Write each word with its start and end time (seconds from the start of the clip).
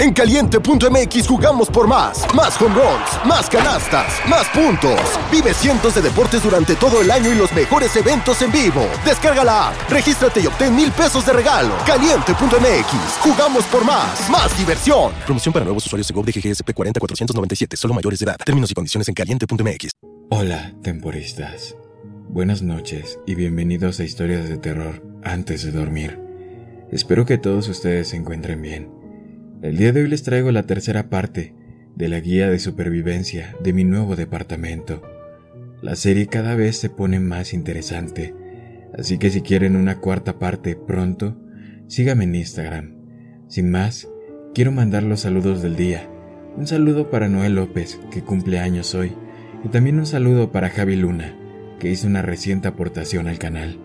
En 0.00 0.14
caliente.mx 0.14 1.28
jugamos 1.28 1.68
por 1.68 1.86
más. 1.86 2.24
Más 2.34 2.58
home 2.58 2.74
runs, 2.74 3.26
más 3.26 3.50
canastas, 3.50 4.14
más 4.26 4.48
puntos. 4.48 4.98
Vive 5.30 5.52
cientos 5.52 5.94
de 5.94 6.00
deportes 6.00 6.42
durante 6.42 6.74
todo 6.74 7.02
el 7.02 7.10
año 7.10 7.30
y 7.30 7.34
los 7.34 7.52
mejores 7.52 7.94
eventos 7.96 8.40
en 8.40 8.50
vivo. 8.50 8.88
Descarga 9.04 9.44
la 9.44 9.68
app, 9.68 9.90
regístrate 9.90 10.40
y 10.40 10.46
obtén 10.46 10.74
mil 10.74 10.90
pesos 10.90 11.26
de 11.26 11.34
regalo. 11.34 11.74
Caliente.mx, 11.84 13.18
jugamos 13.20 13.64
por 13.66 13.84
más. 13.84 14.30
Más 14.30 14.56
diversión. 14.56 15.12
Promoción 15.26 15.52
para 15.52 15.66
nuevos 15.66 15.84
usuarios 15.84 16.08
de 16.08 16.14
GOV 16.14 16.24
de 16.24 16.32
GGSP 16.32 16.72
40497, 16.72 17.76
solo 17.76 17.92
mayores 17.92 18.20
de 18.20 18.24
edad. 18.24 18.36
Términos 18.42 18.70
y 18.70 18.74
condiciones 18.74 19.06
en 19.06 19.12
caliente.mx. 19.12 19.90
Hola, 20.30 20.72
temporistas. 20.82 21.76
Buenas 22.26 22.62
noches 22.62 23.18
y 23.26 23.34
bienvenidos 23.34 24.00
a 24.00 24.04
Historias 24.04 24.48
de 24.48 24.56
Terror 24.56 25.02
antes 25.22 25.62
de 25.62 25.72
dormir. 25.72 26.18
Espero 26.90 27.26
que 27.26 27.36
todos 27.36 27.68
ustedes 27.68 28.08
se 28.08 28.16
encuentren 28.16 28.62
bien. 28.62 28.99
El 29.62 29.76
día 29.76 29.92
de 29.92 30.02
hoy 30.02 30.08
les 30.08 30.22
traigo 30.22 30.52
la 30.52 30.62
tercera 30.62 31.10
parte 31.10 31.54
de 31.94 32.08
la 32.08 32.18
guía 32.20 32.48
de 32.48 32.58
supervivencia 32.58 33.54
de 33.62 33.74
mi 33.74 33.84
nuevo 33.84 34.16
departamento. 34.16 35.02
La 35.82 35.96
serie 35.96 36.28
cada 36.28 36.54
vez 36.54 36.78
se 36.78 36.88
pone 36.88 37.20
más 37.20 37.52
interesante, 37.52 38.34
así 38.96 39.18
que 39.18 39.28
si 39.28 39.42
quieren 39.42 39.76
una 39.76 39.98
cuarta 39.98 40.38
parte 40.38 40.76
pronto, 40.76 41.36
síganme 41.88 42.24
en 42.24 42.36
Instagram. 42.36 42.94
Sin 43.48 43.70
más, 43.70 44.08
quiero 44.54 44.72
mandar 44.72 45.02
los 45.02 45.20
saludos 45.20 45.60
del 45.60 45.76
día. 45.76 46.08
Un 46.56 46.66
saludo 46.66 47.10
para 47.10 47.28
Noel 47.28 47.56
López, 47.56 48.00
que 48.10 48.22
cumple 48.22 48.60
años 48.60 48.94
hoy, 48.94 49.12
y 49.62 49.68
también 49.68 49.98
un 49.98 50.06
saludo 50.06 50.52
para 50.52 50.70
Javi 50.70 50.96
Luna, 50.96 51.36
que 51.78 51.90
hizo 51.90 52.06
una 52.06 52.22
reciente 52.22 52.66
aportación 52.66 53.28
al 53.28 53.38
canal. 53.38 53.78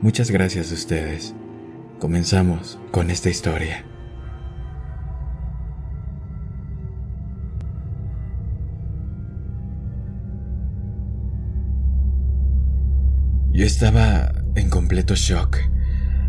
Muchas 0.00 0.32
gracias 0.32 0.72
a 0.72 0.74
ustedes. 0.74 1.36
Comenzamos 2.00 2.80
con 2.90 3.12
esta 3.12 3.30
historia. 3.30 3.84
Yo 13.52 13.66
estaba 13.66 14.32
en 14.54 14.70
completo 14.70 15.14
shock. 15.14 15.58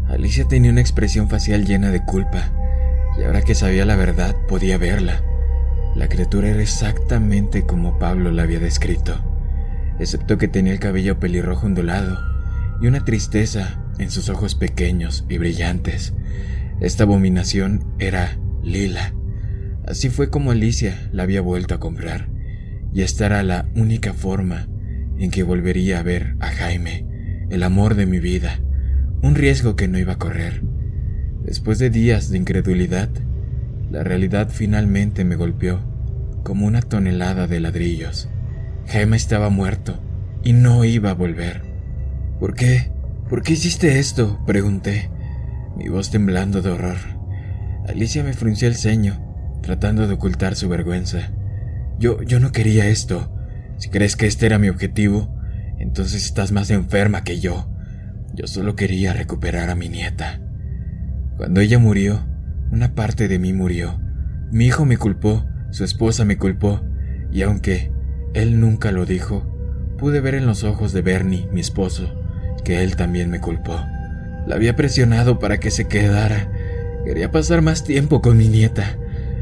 Alicia 0.09 0.47
tenía 0.47 0.71
una 0.71 0.81
expresión 0.81 1.29
facial 1.29 1.65
llena 1.65 1.91
de 1.91 2.03
culpa, 2.03 2.51
y 3.19 3.23
ahora 3.23 3.41
que 3.41 3.55
sabía 3.55 3.85
la 3.85 3.95
verdad 3.95 4.35
podía 4.47 4.77
verla. 4.77 5.23
La 5.95 6.07
criatura 6.07 6.49
era 6.49 6.61
exactamente 6.61 7.65
como 7.65 7.99
Pablo 7.99 8.31
la 8.31 8.43
había 8.43 8.59
descrito 8.59 9.31
excepto 10.01 10.37
que 10.37 10.47
tenía 10.47 10.73
el 10.73 10.79
cabello 10.79 11.19
pelirrojo 11.19 11.67
ondulado 11.67 12.17
y 12.81 12.87
una 12.87 13.05
tristeza 13.05 13.79
en 13.99 14.09
sus 14.09 14.29
ojos 14.29 14.55
pequeños 14.55 15.25
y 15.29 15.37
brillantes. 15.37 16.13
Esta 16.79 17.03
abominación 17.03 17.85
era 17.99 18.39
Lila. 18.63 19.13
Así 19.85 20.09
fue 20.09 20.29
como 20.29 20.51
Alicia 20.51 21.09
la 21.11 21.23
había 21.23 21.41
vuelto 21.41 21.75
a 21.75 21.79
comprar, 21.79 22.29
y 22.93 23.01
esta 23.01 23.27
era 23.27 23.43
la 23.43 23.69
única 23.75 24.13
forma 24.13 24.67
en 25.19 25.29
que 25.29 25.43
volvería 25.43 25.99
a 25.99 26.03
ver 26.03 26.35
a 26.39 26.47
Jaime, 26.47 27.05
el 27.51 27.63
amor 27.63 27.95
de 27.95 28.05
mi 28.05 28.19
vida, 28.19 28.61
un 29.21 29.35
riesgo 29.35 29.75
que 29.75 29.89
no 29.89 29.99
iba 29.99 30.13
a 30.13 30.17
correr. 30.17 30.63
Después 31.43 31.79
de 31.79 31.89
días 31.89 32.29
de 32.29 32.37
incredulidad, 32.37 33.09
la 33.91 34.03
realidad 34.03 34.49
finalmente 34.49 35.25
me 35.25 35.35
golpeó 35.35 35.81
como 36.43 36.65
una 36.65 36.81
tonelada 36.81 37.47
de 37.47 37.59
ladrillos. 37.59 38.29
Jaime 38.87 39.17
estaba 39.17 39.49
muerto 39.49 39.99
y 40.43 40.53
no 40.53 40.85
iba 40.85 41.09
a 41.09 41.13
volver. 41.13 41.61
¿Por 42.39 42.55
qué? 42.55 42.89
¿Por 43.29 43.43
qué 43.43 43.53
hiciste 43.53 43.99
esto? 43.99 44.39
pregunté, 44.47 45.09
mi 45.75 45.89
voz 45.89 46.09
temblando 46.09 46.61
de 46.61 46.71
horror. 46.71 46.97
Alicia 47.85 48.23
me 48.23 48.33
frunció 48.33 48.69
el 48.69 48.75
ceño, 48.75 49.59
tratando 49.61 50.07
de 50.07 50.13
ocultar 50.13 50.55
su 50.55 50.69
vergüenza. 50.69 51.31
Yo, 51.99 52.21
yo 52.23 52.39
no 52.39 52.53
quería 52.53 52.87
esto. 52.87 53.29
Si 53.77 53.89
crees 53.89 54.15
que 54.15 54.25
este 54.25 54.45
era 54.45 54.57
mi 54.57 54.69
objetivo, 54.69 55.40
entonces 55.81 56.25
estás 56.25 56.51
más 56.51 56.69
enferma 56.69 57.23
que 57.23 57.39
yo. 57.39 57.67
Yo 58.33 58.47
solo 58.47 58.75
quería 58.75 59.13
recuperar 59.13 59.69
a 59.69 59.75
mi 59.75 59.89
nieta. 59.89 60.39
Cuando 61.37 61.59
ella 61.59 61.79
murió, 61.79 62.25
una 62.71 62.93
parte 62.93 63.27
de 63.27 63.39
mí 63.39 63.51
murió. 63.51 63.99
Mi 64.51 64.67
hijo 64.67 64.85
me 64.85 64.97
culpó, 64.97 65.45
su 65.71 65.83
esposa 65.83 66.23
me 66.23 66.37
culpó, 66.37 66.81
y 67.31 67.41
aunque 67.41 67.91
él 68.33 68.59
nunca 68.59 68.91
lo 68.91 69.05
dijo. 69.05 69.47
Pude 69.97 70.21
ver 70.21 70.35
en 70.35 70.45
los 70.45 70.63
ojos 70.63 70.93
de 70.93 71.01
Bernie, 71.01 71.47
mi 71.51 71.61
esposo, 71.61 72.13
que 72.63 72.83
él 72.83 72.95
también 72.95 73.29
me 73.29 73.39
culpó. 73.39 73.75
La 74.47 74.55
había 74.55 74.75
presionado 74.75 75.39
para 75.39 75.59
que 75.59 75.71
se 75.71 75.87
quedara. 75.87 76.51
Quería 77.05 77.31
pasar 77.31 77.61
más 77.61 77.83
tiempo 77.83 78.21
con 78.21 78.37
mi 78.37 78.47
nieta. 78.47 78.97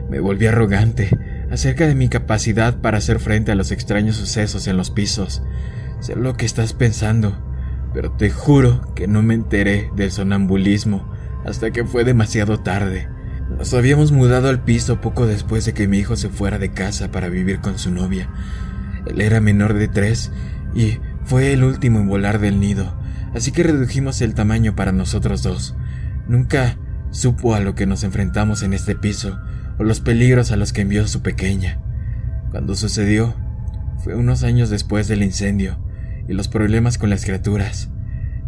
Me 0.10 0.20
volví 0.20 0.48
arrogante 0.48 1.10
acerca 1.52 1.88
de 1.88 1.96
mi 1.96 2.10
capacidad 2.10 2.78
para 2.78 2.98
hacer 2.98 3.20
frente 3.20 3.52
a 3.52 3.56
los 3.56 3.72
extraños 3.72 4.16
sucesos 4.16 4.68
en 4.68 4.78
los 4.78 4.90
pisos. 4.90 5.44
Sé 6.00 6.16
lo 6.16 6.36
que 6.36 6.46
estás 6.46 6.74
pensando, 6.74 7.38
pero 7.94 8.12
te 8.12 8.30
juro 8.30 8.94
que 8.96 9.08
no 9.08 9.22
me 9.22 9.34
enteré 9.34 9.92
del 9.96 10.12
sonambulismo 10.12 11.12
hasta 11.46 11.72
que 11.72 11.84
fue 11.84 12.04
demasiado 12.04 12.60
tarde. 12.60 13.10
Nos 13.58 13.74
habíamos 13.74 14.12
mudado 14.12 14.48
al 14.48 14.64
piso 14.64 15.02
poco 15.02 15.26
después 15.26 15.66
de 15.66 15.74
que 15.74 15.88
mi 15.88 15.98
hijo 15.98 16.16
se 16.16 16.30
fuera 16.30 16.58
de 16.58 16.72
casa 16.72 17.12
para 17.12 17.28
vivir 17.28 17.60
con 17.60 17.78
su 17.78 17.92
novia. 17.92 18.30
Él 19.06 19.20
era 19.20 19.42
menor 19.42 19.74
de 19.74 19.88
tres 19.88 20.32
y 20.74 21.00
fue 21.26 21.52
el 21.52 21.64
último 21.64 22.00
en 22.00 22.08
volar 22.08 22.40
del 22.40 22.60
nido, 22.60 22.98
así 23.34 23.52
que 23.52 23.64
redujimos 23.64 24.22
el 24.22 24.36
tamaño 24.36 24.76
para 24.76 24.92
nosotros 24.92 25.44
dos. 25.44 25.76
Nunca 26.28 26.78
supo 27.12 27.56
a 27.56 27.60
lo 27.60 27.76
que 27.76 27.88
nos 27.88 28.04
enfrentamos 28.04 28.64
en 28.64 28.74
este 28.74 28.96
piso 28.96 29.40
o 29.80 29.84
los 29.84 30.00
peligros 30.00 30.52
a 30.52 30.56
los 30.56 30.72
que 30.72 30.82
envió 30.82 31.08
su 31.08 31.22
pequeña. 31.22 31.80
Cuando 32.52 32.76
sucedió, 32.76 33.36
fue 34.04 34.16
unos 34.16 34.44
años 34.44 34.70
después 34.70 35.08
del 35.08 35.24
incendio 35.24 35.78
y 36.30 36.34
los 36.34 36.48
problemas 36.48 37.00
con 37.00 37.10
las 37.10 37.26
criaturas. 37.26 37.90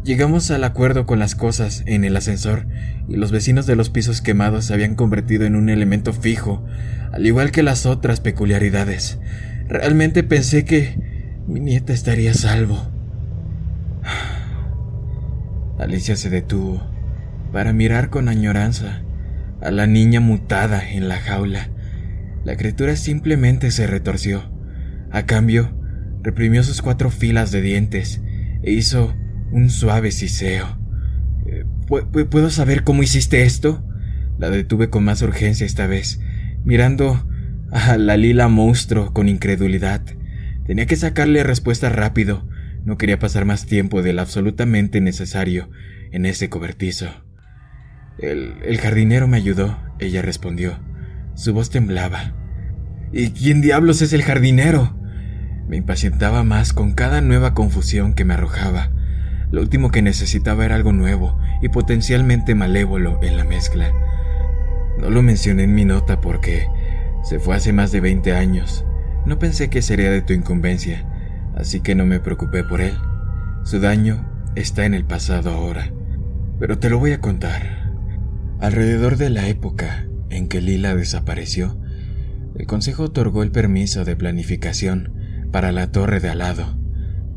Llegamos 0.03 0.51
al 0.51 0.63
acuerdo 0.63 1.05
con 1.07 1.17
las 1.19 1.35
cosas 1.35 1.83
en 1.87 2.05
el 2.05 2.15
ascensor 2.15 2.67
y 3.09 3.15
los 3.15 3.31
vecinos 3.31 3.65
de 3.65 3.75
los 3.75 3.89
pisos 3.89 4.21
quemados 4.21 4.65
se 4.65 4.73
habían 4.75 4.95
convertido 4.95 5.45
en 5.45 5.55
un 5.55 5.67
elemento 5.67 6.13
fijo, 6.13 6.63
al 7.11 7.25
igual 7.25 7.51
que 7.51 7.63
las 7.63 7.87
otras 7.87 8.19
peculiaridades. 8.19 9.19
Realmente 9.67 10.23
pensé 10.23 10.63
que 10.63 10.95
mi 11.47 11.59
nieta 11.59 11.91
estaría 11.91 12.35
salvo. 12.35 12.87
Alicia 15.79 16.15
se 16.15 16.29
detuvo 16.29 16.83
para 17.51 17.73
mirar 17.73 18.11
con 18.11 18.29
añoranza 18.29 19.01
a 19.59 19.71
la 19.71 19.87
niña 19.87 20.19
mutada 20.19 20.87
en 20.87 21.07
la 21.07 21.17
jaula. 21.17 21.69
La 22.43 22.57
criatura 22.57 22.95
simplemente 22.95 23.71
se 23.71 23.87
retorció. 23.87 24.51
A 25.11 25.25
cambio, 25.25 25.80
reprimió 26.23 26.63
sus 26.63 26.81
cuatro 26.81 27.09
filas 27.09 27.51
de 27.51 27.61
dientes 27.61 28.21
e 28.63 28.71
hizo 28.71 29.15
un 29.51 29.69
suave 29.69 30.11
siseo. 30.11 30.77
Eh, 31.45 31.65
¿Puedo 31.87 32.49
saber 32.49 32.83
cómo 32.83 33.03
hiciste 33.03 33.43
esto? 33.43 33.83
La 34.37 34.49
detuve 34.49 34.89
con 34.89 35.03
más 35.03 35.21
urgencia 35.21 35.65
esta 35.65 35.87
vez, 35.87 36.19
mirando 36.63 37.27
a 37.71 37.97
la 37.97 38.17
lila 38.17 38.47
monstruo 38.47 39.13
con 39.13 39.29
incredulidad. 39.29 40.01
Tenía 40.65 40.85
que 40.85 40.95
sacarle 40.95 41.43
respuesta 41.43 41.89
rápido. 41.89 42.47
No 42.85 42.97
quería 42.97 43.19
pasar 43.19 43.45
más 43.45 43.65
tiempo 43.65 44.01
del 44.01 44.19
absolutamente 44.19 45.01
necesario 45.01 45.69
en 46.11 46.25
ese 46.25 46.49
cobertizo. 46.49 47.07
El, 48.17 48.55
el 48.63 48.77
jardinero 48.79 49.27
me 49.27 49.37
ayudó, 49.37 49.77
ella 49.99 50.21
respondió. 50.21 50.79
Su 51.35 51.53
voz 51.53 51.69
temblaba. 51.69 52.35
¿Y 53.11 53.31
quién 53.31 53.61
diablos 53.61 54.01
es 54.01 54.13
el 54.13 54.23
jardinero? 54.23 55.00
Me 55.71 55.77
impacientaba 55.77 56.43
más 56.43 56.73
con 56.73 56.91
cada 56.91 57.21
nueva 57.21 57.53
confusión 57.53 58.13
que 58.13 58.25
me 58.25 58.33
arrojaba. 58.33 58.91
Lo 59.51 59.61
último 59.61 59.89
que 59.89 60.01
necesitaba 60.01 60.65
era 60.65 60.75
algo 60.75 60.91
nuevo 60.91 61.39
y 61.61 61.69
potencialmente 61.69 62.55
malévolo 62.55 63.17
en 63.23 63.37
la 63.37 63.45
mezcla. 63.45 63.89
No 64.99 65.09
lo 65.09 65.21
mencioné 65.21 65.63
en 65.63 65.73
mi 65.73 65.85
nota 65.85 66.19
porque 66.19 66.67
se 67.23 67.39
fue 67.39 67.55
hace 67.55 67.71
más 67.71 67.93
de 67.93 68.01
20 68.01 68.33
años. 68.33 68.83
No 69.25 69.39
pensé 69.39 69.69
que 69.69 69.81
sería 69.81 70.11
de 70.11 70.21
tu 70.21 70.33
incumbencia, 70.33 71.05
así 71.55 71.79
que 71.79 71.95
no 71.95 72.05
me 72.05 72.19
preocupé 72.19 72.65
por 72.65 72.81
él. 72.81 72.97
Su 73.63 73.79
daño 73.79 74.29
está 74.55 74.83
en 74.83 74.93
el 74.93 75.05
pasado 75.05 75.51
ahora. 75.51 75.89
Pero 76.59 76.79
te 76.79 76.89
lo 76.89 76.99
voy 76.99 77.13
a 77.13 77.21
contar. 77.21 77.93
Alrededor 78.59 79.15
de 79.15 79.29
la 79.29 79.47
época 79.47 80.05
en 80.29 80.49
que 80.49 80.59
Lila 80.59 80.95
desapareció, 80.95 81.79
el 82.55 82.67
Consejo 82.67 83.03
otorgó 83.03 83.41
el 83.41 83.51
permiso 83.51 84.03
de 84.03 84.17
planificación 84.17 85.20
para 85.51 85.71
la 85.71 85.91
torre 85.91 86.19
de 86.19 86.29
al 86.29 86.39
lado, 86.39 86.77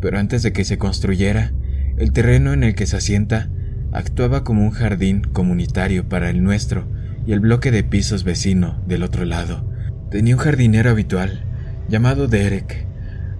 pero 0.00 0.18
antes 0.18 0.42
de 0.42 0.52
que 0.52 0.64
se 0.64 0.78
construyera, 0.78 1.52
el 1.96 2.12
terreno 2.12 2.52
en 2.52 2.64
el 2.64 2.74
que 2.74 2.86
se 2.86 2.96
asienta 2.96 3.50
actuaba 3.92 4.44
como 4.44 4.62
un 4.62 4.70
jardín 4.70 5.22
comunitario 5.22 6.08
para 6.08 6.30
el 6.30 6.42
nuestro 6.42 6.88
y 7.26 7.32
el 7.32 7.40
bloque 7.40 7.70
de 7.70 7.84
pisos 7.84 8.24
vecino 8.24 8.82
del 8.86 9.02
otro 9.02 9.24
lado. 9.24 9.70
Tenía 10.10 10.34
un 10.34 10.40
jardinero 10.40 10.90
habitual, 10.90 11.44
llamado 11.88 12.28
Derek, 12.28 12.86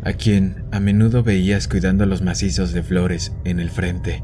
a 0.03 0.12
quien 0.12 0.65
a 0.71 0.81
menudo 0.81 1.23
veías 1.23 1.69
cuidando 1.69 2.06
los 2.06 2.23
macizos 2.23 2.73
de 2.73 2.82
flores 2.82 3.32
en 3.44 3.61
el 3.61 3.71
frente. 3.71 4.23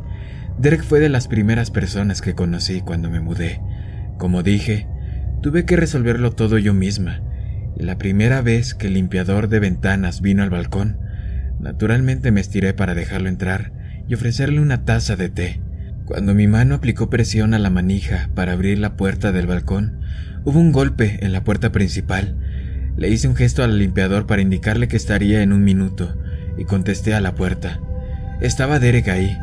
Derek 0.58 0.84
fue 0.84 1.00
de 1.00 1.08
las 1.08 1.26
primeras 1.28 1.70
personas 1.70 2.20
que 2.20 2.34
conocí 2.34 2.80
cuando 2.80 3.10
me 3.10 3.20
mudé. 3.20 3.60
Como 4.18 4.42
dije, 4.42 4.86
Tuve 5.40 5.64
que 5.64 5.76
resolverlo 5.76 6.32
todo 6.32 6.58
yo 6.58 6.74
misma, 6.74 7.22
la 7.82 7.98
primera 7.98 8.42
vez 8.42 8.74
que 8.74 8.88
el 8.88 8.94
limpiador 8.94 9.48
de 9.48 9.60
ventanas 9.60 10.20
vino 10.20 10.42
al 10.42 10.50
balcón, 10.50 10.98
naturalmente 11.60 12.30
me 12.30 12.40
estiré 12.40 12.74
para 12.74 12.94
dejarlo 12.94 13.28
entrar 13.28 13.72
y 14.08 14.14
ofrecerle 14.14 14.60
una 14.60 14.84
taza 14.84 15.16
de 15.16 15.28
té. 15.28 15.60
Cuando 16.04 16.34
mi 16.34 16.46
mano 16.46 16.74
aplicó 16.74 17.08
presión 17.08 17.54
a 17.54 17.58
la 17.58 17.70
manija 17.70 18.30
para 18.34 18.52
abrir 18.52 18.78
la 18.78 18.96
puerta 18.96 19.30
del 19.30 19.46
balcón, 19.46 20.00
hubo 20.44 20.58
un 20.58 20.72
golpe 20.72 21.18
en 21.22 21.32
la 21.32 21.44
puerta 21.44 21.70
principal. 21.70 22.36
Le 22.96 23.08
hice 23.08 23.28
un 23.28 23.36
gesto 23.36 23.62
al 23.62 23.78
limpiador 23.78 24.26
para 24.26 24.42
indicarle 24.42 24.88
que 24.88 24.96
estaría 24.96 25.42
en 25.42 25.52
un 25.52 25.62
minuto, 25.62 26.18
y 26.58 26.64
contesté 26.64 27.14
a 27.14 27.20
la 27.20 27.34
puerta. 27.34 27.80
Estaba 28.40 28.80
Derek 28.80 29.08
ahí. 29.08 29.38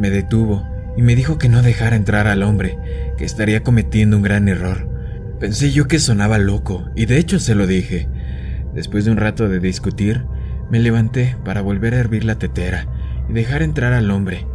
Me 0.00 0.10
detuvo 0.10 0.68
y 0.96 1.02
me 1.02 1.14
dijo 1.14 1.38
que 1.38 1.48
no 1.48 1.62
dejara 1.62 1.96
entrar 1.96 2.26
al 2.26 2.42
hombre, 2.42 2.76
que 3.16 3.24
estaría 3.24 3.62
cometiendo 3.62 4.16
un 4.16 4.22
gran 4.22 4.48
error. 4.48 4.87
Pensé 5.40 5.70
yo 5.70 5.86
que 5.86 6.00
sonaba 6.00 6.38
loco, 6.38 6.90
y 6.96 7.06
de 7.06 7.18
hecho 7.18 7.38
se 7.38 7.54
lo 7.54 7.66
dije. 7.66 8.08
Después 8.74 9.04
de 9.04 9.12
un 9.12 9.18
rato 9.18 9.48
de 9.48 9.60
discutir, 9.60 10.24
me 10.70 10.80
levanté 10.80 11.36
para 11.44 11.60
volver 11.60 11.94
a 11.94 11.98
hervir 11.98 12.24
la 12.24 12.38
tetera 12.38 12.86
y 13.28 13.32
dejar 13.32 13.62
entrar 13.62 13.92
al 13.92 14.10
hombre, 14.10 14.46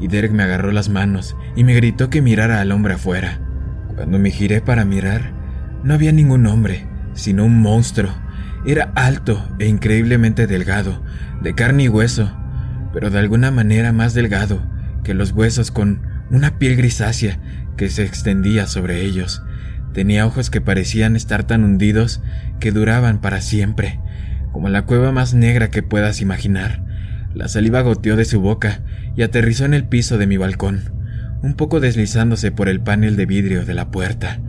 y 0.00 0.08
Derek 0.08 0.32
me 0.32 0.42
agarró 0.42 0.72
las 0.72 0.88
manos 0.88 1.36
y 1.54 1.62
me 1.62 1.74
gritó 1.74 2.10
que 2.10 2.22
mirara 2.22 2.60
al 2.60 2.72
hombre 2.72 2.94
afuera. 2.94 3.40
Cuando 3.94 4.18
me 4.18 4.30
giré 4.30 4.60
para 4.60 4.84
mirar, 4.84 5.32
no 5.84 5.94
había 5.94 6.10
ningún 6.10 6.46
hombre, 6.46 6.88
sino 7.14 7.44
un 7.44 7.60
monstruo. 7.60 8.12
Era 8.66 8.92
alto 8.96 9.46
e 9.60 9.68
increíblemente 9.68 10.48
delgado, 10.48 11.04
de 11.40 11.54
carne 11.54 11.84
y 11.84 11.88
hueso, 11.88 12.36
pero 12.92 13.10
de 13.10 13.18
alguna 13.20 13.52
manera 13.52 13.92
más 13.92 14.12
delgado 14.12 14.60
que 15.04 15.14
los 15.14 15.30
huesos 15.32 15.70
con 15.70 16.02
una 16.30 16.58
piel 16.58 16.76
grisácea 16.76 17.38
que 17.76 17.88
se 17.88 18.04
extendía 18.04 18.66
sobre 18.66 19.02
ellos. 19.02 19.42
Tenía 19.92 20.26
ojos 20.26 20.50
que 20.50 20.60
parecían 20.60 21.16
estar 21.16 21.44
tan 21.44 21.64
hundidos 21.64 22.22
que 22.60 22.72
duraban 22.72 23.20
para 23.20 23.40
siempre, 23.40 24.00
como 24.52 24.68
la 24.68 24.86
cueva 24.86 25.12
más 25.12 25.34
negra 25.34 25.68
que 25.70 25.82
puedas 25.82 26.20
imaginar. 26.20 26.84
La 27.34 27.48
saliva 27.48 27.82
goteó 27.82 28.16
de 28.16 28.24
su 28.24 28.40
boca 28.40 28.80
y 29.16 29.22
aterrizó 29.22 29.64
en 29.64 29.74
el 29.74 29.84
piso 29.84 30.18
de 30.18 30.26
mi 30.26 30.36
balcón, 30.36 30.92
un 31.42 31.54
poco 31.54 31.80
deslizándose 31.80 32.52
por 32.52 32.68
el 32.68 32.80
panel 32.80 33.16
de 33.16 33.26
vidrio 33.26 33.64
de 33.64 33.74
la 33.74 33.90
puerta. 33.90 34.40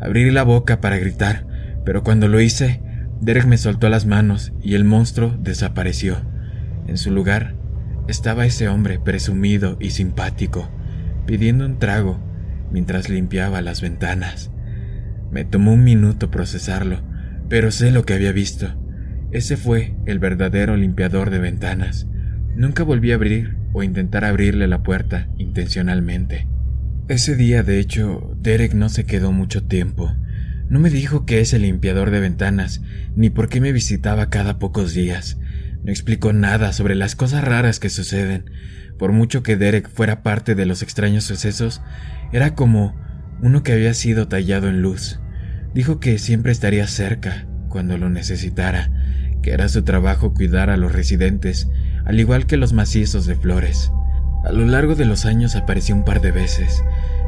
Abrí 0.00 0.30
la 0.30 0.42
boca 0.42 0.80
para 0.80 0.98
gritar, 0.98 1.46
pero 1.84 2.02
cuando 2.02 2.28
lo 2.28 2.40
hice, 2.40 2.82
Derek 3.20 3.46
me 3.46 3.56
soltó 3.56 3.88
las 3.88 4.04
manos 4.04 4.52
y 4.62 4.74
el 4.74 4.84
monstruo 4.84 5.36
desapareció. 5.38 6.18
En 6.86 6.98
su 6.98 7.10
lugar 7.10 7.54
estaba 8.08 8.44
ese 8.44 8.68
hombre 8.68 8.98
presumido 8.98 9.78
y 9.80 9.90
simpático, 9.90 10.70
pidiendo 11.26 11.64
un 11.64 11.78
trago 11.78 12.20
mientras 12.70 13.08
limpiaba 13.08 13.62
las 13.62 13.80
ventanas. 13.80 14.50
Me 15.34 15.44
tomó 15.44 15.72
un 15.72 15.82
minuto 15.82 16.30
procesarlo, 16.30 17.02
pero 17.48 17.72
sé 17.72 17.90
lo 17.90 18.06
que 18.06 18.14
había 18.14 18.30
visto. 18.30 18.72
Ese 19.32 19.56
fue 19.56 19.96
el 20.06 20.20
verdadero 20.20 20.76
limpiador 20.76 21.30
de 21.30 21.40
ventanas. 21.40 22.06
Nunca 22.54 22.84
volví 22.84 23.10
a 23.10 23.16
abrir 23.16 23.56
o 23.72 23.82
intentar 23.82 24.24
abrirle 24.24 24.68
la 24.68 24.84
puerta 24.84 25.26
intencionalmente. 25.36 26.46
Ese 27.08 27.34
día, 27.34 27.64
de 27.64 27.80
hecho, 27.80 28.36
Derek 28.40 28.74
no 28.74 28.88
se 28.88 29.06
quedó 29.06 29.32
mucho 29.32 29.64
tiempo. 29.64 30.14
No 30.68 30.78
me 30.78 30.88
dijo 30.88 31.26
que 31.26 31.40
es 31.40 31.52
el 31.52 31.62
limpiador 31.62 32.12
de 32.12 32.20
ventanas, 32.20 32.80
ni 33.16 33.28
por 33.28 33.48
qué 33.48 33.60
me 33.60 33.72
visitaba 33.72 34.30
cada 34.30 34.60
pocos 34.60 34.94
días. 34.94 35.40
No 35.82 35.90
explicó 35.90 36.32
nada 36.32 36.72
sobre 36.72 36.94
las 36.94 37.16
cosas 37.16 37.42
raras 37.42 37.80
que 37.80 37.90
suceden. 37.90 38.52
Por 39.00 39.10
mucho 39.10 39.42
que 39.42 39.56
Derek 39.56 39.90
fuera 39.90 40.22
parte 40.22 40.54
de 40.54 40.64
los 40.64 40.82
extraños 40.82 41.24
sucesos, 41.24 41.82
era 42.32 42.54
como 42.54 42.94
uno 43.42 43.64
que 43.64 43.72
había 43.72 43.94
sido 43.94 44.28
tallado 44.28 44.68
en 44.68 44.80
luz. 44.80 45.18
Dijo 45.74 45.98
que 45.98 46.18
siempre 46.18 46.52
estaría 46.52 46.86
cerca 46.86 47.46
cuando 47.68 47.98
lo 47.98 48.08
necesitara, 48.08 48.90
que 49.42 49.50
era 49.50 49.68
su 49.68 49.82
trabajo 49.82 50.32
cuidar 50.32 50.70
a 50.70 50.76
los 50.76 50.92
residentes, 50.92 51.68
al 52.04 52.20
igual 52.20 52.46
que 52.46 52.56
los 52.56 52.72
macizos 52.72 53.26
de 53.26 53.34
flores. 53.34 53.90
A 54.44 54.52
lo 54.52 54.64
largo 54.66 54.94
de 54.94 55.04
los 55.04 55.26
años 55.26 55.56
apareció 55.56 55.96
un 55.96 56.04
par 56.04 56.20
de 56.20 56.30
veces. 56.30 56.84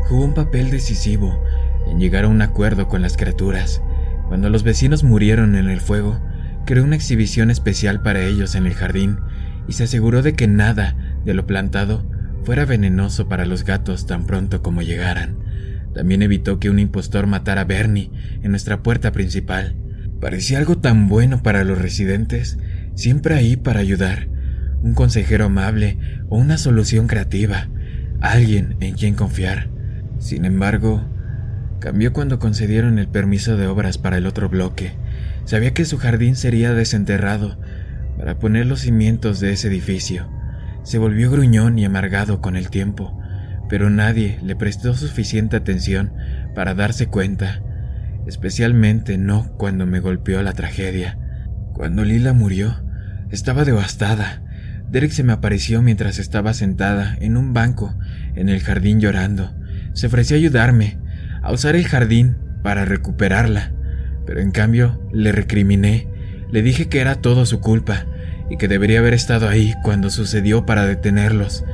Jugó 0.09 0.25
un 0.25 0.35
papel 0.35 0.71
decisivo 0.71 1.43
en 1.89 1.99
llegar 1.99 2.25
a 2.25 2.29
un 2.29 2.41
acuerdo 2.41 2.87
con 2.87 3.03
las 3.03 3.17
criaturas. 3.17 3.83
Cuando 4.29 4.49
los 4.49 4.63
vecinos 4.63 5.03
murieron 5.03 5.57
en 5.57 5.69
el 5.69 5.81
fuego, 5.81 6.21
creó 6.67 6.85
una 6.85 6.97
exhibición 6.97 7.51
especial 7.51 8.01
para 8.01 8.23
ellos 8.23 8.55
en 8.55 8.67
el 8.67 8.75
jardín 8.75 9.19
y 9.67 9.73
se 9.73 9.85
aseguró 9.85 10.23
de 10.23 10.35
que 10.35 10.47
nada 10.47 10.95
de 11.25 11.35
lo 11.35 11.47
plantado 11.47 12.09
fuera 12.45 12.65
venenoso 12.65 13.29
para 13.29 13.45
los 13.45 13.65
gatos 13.65 14.07
tan 14.07 14.25
pronto 14.25 14.63
como 14.63 14.83
llegaran. 14.83 15.46
También 15.97 16.21
evitó 16.21 16.61
que 16.61 16.69
un 16.69 16.79
impostor 16.79 17.27
matara 17.27 17.63
a 17.63 17.65
Bernie 17.65 18.11
en 18.43 18.51
nuestra 18.51 18.83
puerta 18.83 19.13
principal. 19.13 19.77
Parecía 20.21 20.59
algo 20.59 20.77
tan 20.77 21.09
bueno 21.09 21.43
para 21.43 21.65
los 21.65 21.79
residentes, 21.79 22.59
siempre 22.95 23.35
ahí 23.35 23.57
para 23.57 23.81
ayudar, 23.81 24.29
un 24.83 24.93
consejero 24.93 25.47
amable 25.47 25.97
o 26.29 26.37
una 26.37 26.59
solución 26.59 27.07
creativa, 27.07 27.71
alguien 28.21 28.77
en 28.81 28.95
quien 28.95 29.15
confiar. 29.15 29.71
Sin 30.19 30.45
embargo, 30.45 31.09
cambió 31.81 32.13
cuando 32.13 32.39
concedieron 32.39 32.99
el 32.99 33.09
permiso 33.09 33.57
de 33.57 33.67
obras 33.67 33.97
para 33.97 34.19
el 34.19 34.27
otro 34.27 34.51
bloque. 34.51 34.93
Sabía 35.47 35.73
que 35.73 35.87
su 35.87 35.97
jardín 35.97 36.37
sería 36.37 36.75
desenterrado 36.75 37.59
para 38.19 38.39
poner 38.39 38.67
los 38.67 38.81
cimientos 38.81 39.41
de 39.41 39.53
ese 39.53 39.69
edificio. 39.69 40.29
Se 40.83 40.99
volvió 40.99 41.31
gruñón 41.31 41.79
y 41.79 41.87
amargado 41.87 42.43
con 42.43 42.55
el 42.55 42.69
tiempo, 42.69 43.16
pero 43.69 43.91
nadie 43.91 44.39
le 44.43 44.57
prestó 44.57 44.95
suficiente 44.95 45.57
atención 45.57 46.13
para 46.55 46.75
darse 46.75 47.07
cuenta, 47.07 47.63
especialmente 48.27 49.19
no 49.19 49.53
cuando 49.57 49.87
me 49.87 50.01
golpeó 50.01 50.43
la 50.43 50.53
tragedia. 50.53 51.19
Cuando 51.73 52.05
Lila 52.05 52.33
murió, 52.33 52.83
estaba 53.31 53.65
devastada. 53.65 54.43
Derek 54.91 55.11
se 55.11 55.25
me 55.25 55.33
apareció 55.33 55.83
mientras 55.83 56.19
estaba 56.19 56.55
sentada 56.55 57.17
en 57.21 57.37
un 57.37 57.53
banco 57.53 57.95
en 58.35 58.49
el 58.49 58.61
jardín 58.61 59.01
llorando. 59.01 59.55
Se 59.93 60.07
ofreció 60.07 60.37
a 60.37 60.39
ayudarme, 60.39 60.99
a 61.43 61.53
usar 61.53 61.77
el 61.77 61.87
jardín 61.87 62.37
para 62.63 62.85
recuperarla, 62.85 63.73
pero 64.27 64.41
en 64.41 64.51
cambio 64.51 65.09
le 65.13 65.33
recriminé, 65.33 66.09
le 66.51 66.63
dije 66.63 66.89
que 66.89 67.01
era 67.01 67.17
todo 67.17 67.47
su 67.47 67.61
culpa 67.61 68.07
y 68.51 68.57
que 68.57 68.69
debería 68.69 69.01
haber 69.01 69.15
estado 69.15 69.49
ahí 69.49 69.75
cuando 69.83 70.11
sucedió 70.11 70.67
para 70.67 70.87
detenerlos. 70.87 71.65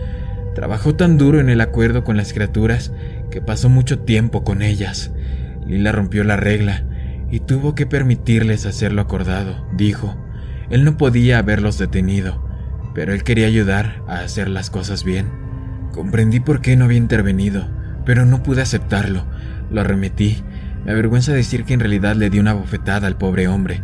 Trabajó 0.55 0.95
tan 0.95 1.17
duro 1.17 1.41
en 1.41 1.49
el 1.49 1.61
acuerdo 1.61 2.05
con 2.05 2.17
las 2.17 2.33
criaturas 2.33 2.93
que 3.31 3.41
pasó 3.41 3.69
mucho 3.69 4.01
tiempo 4.01 4.45
con 4.45 4.63
ellas. 4.63 5.11
Lila 5.67 5.93
rompió 5.93 6.25
la 6.25 6.37
regla 6.37 6.85
y 7.31 7.41
tuvo 7.41 7.75
que 7.75 7.87
permitirles 7.87 8.67
hacer 8.67 8.93
lo 8.93 9.01
acordado, 9.01 9.67
dijo. 9.75 10.17
Él 10.69 10.85
no 10.85 10.97
podía 10.99 11.39
haberlos 11.39 11.79
detenido, 11.79 12.47
pero 12.95 13.15
él 13.15 13.25
quería 13.25 13.47
ayudar 13.47 14.03
a 14.07 14.21
hacer 14.21 14.49
las 14.49 14.69
cosas 14.69 15.05
bien. 15.05 15.27
Comprendí 15.93 16.41
por 16.41 16.61
qué 16.61 16.77
no 16.77 16.85
había 16.85 16.99
intervenido, 16.99 17.69
pero 18.05 18.27
no 18.27 18.43
pude 18.43 18.63
aceptarlo. 18.63 19.25
Lo 19.71 19.81
arremetí. 19.81 20.43
Me 20.85 20.93
avergüenza 20.93 21.33
decir 21.33 21.65
que 21.65 21.75
en 21.75 21.81
realidad 21.81 22.17
le 22.17 22.29
di 22.29 22.39
una 22.39 22.53
bofetada 22.53 23.07
al 23.07 23.17
pobre 23.17 23.49
hombre 23.49 23.83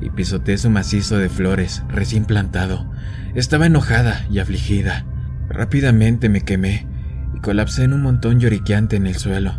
y 0.00 0.10
pisoteé 0.10 0.58
su 0.58 0.70
macizo 0.70 1.18
de 1.18 1.28
flores 1.28 1.82
recién 1.88 2.24
plantado. 2.24 2.90
Estaba 3.34 3.66
enojada 3.66 4.26
y 4.30 4.38
afligida. 4.38 5.04
Rápidamente 5.48 6.28
me 6.28 6.42
quemé 6.42 6.86
y 7.34 7.40
colapsé 7.40 7.84
en 7.84 7.92
un 7.92 8.02
montón 8.02 8.38
lloriqueante 8.40 8.96
en 8.96 9.06
el 9.06 9.16
suelo. 9.16 9.58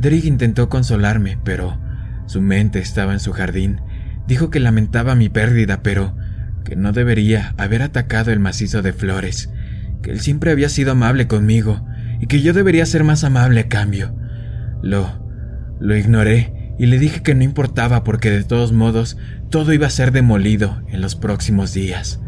Derek 0.00 0.24
intentó 0.24 0.68
consolarme, 0.68 1.38
pero 1.44 1.80
su 2.26 2.40
mente 2.40 2.78
estaba 2.80 3.12
en 3.12 3.20
su 3.20 3.32
jardín. 3.32 3.80
Dijo 4.26 4.50
que 4.50 4.60
lamentaba 4.60 5.14
mi 5.14 5.28
pérdida, 5.28 5.82
pero 5.82 6.16
que 6.64 6.76
no 6.76 6.92
debería 6.92 7.54
haber 7.56 7.82
atacado 7.82 8.30
el 8.30 8.40
macizo 8.40 8.82
de 8.82 8.92
flores, 8.92 9.50
que 10.02 10.10
él 10.10 10.20
siempre 10.20 10.50
había 10.50 10.68
sido 10.68 10.92
amable 10.92 11.26
conmigo 11.26 11.84
y 12.20 12.26
que 12.26 12.42
yo 12.42 12.52
debería 12.52 12.84
ser 12.84 13.04
más 13.04 13.24
amable 13.24 13.60
a 13.60 13.68
cambio. 13.68 14.14
Lo... 14.82 15.24
lo 15.80 15.96
ignoré 15.96 16.74
y 16.78 16.86
le 16.86 16.98
dije 16.98 17.22
que 17.22 17.34
no 17.34 17.42
importaba 17.42 18.04
porque 18.04 18.30
de 18.30 18.44
todos 18.44 18.72
modos 18.72 19.16
todo 19.50 19.72
iba 19.72 19.86
a 19.86 19.90
ser 19.90 20.12
demolido 20.12 20.82
en 20.88 21.00
los 21.00 21.16
próximos 21.16 21.72
días. 21.72 22.20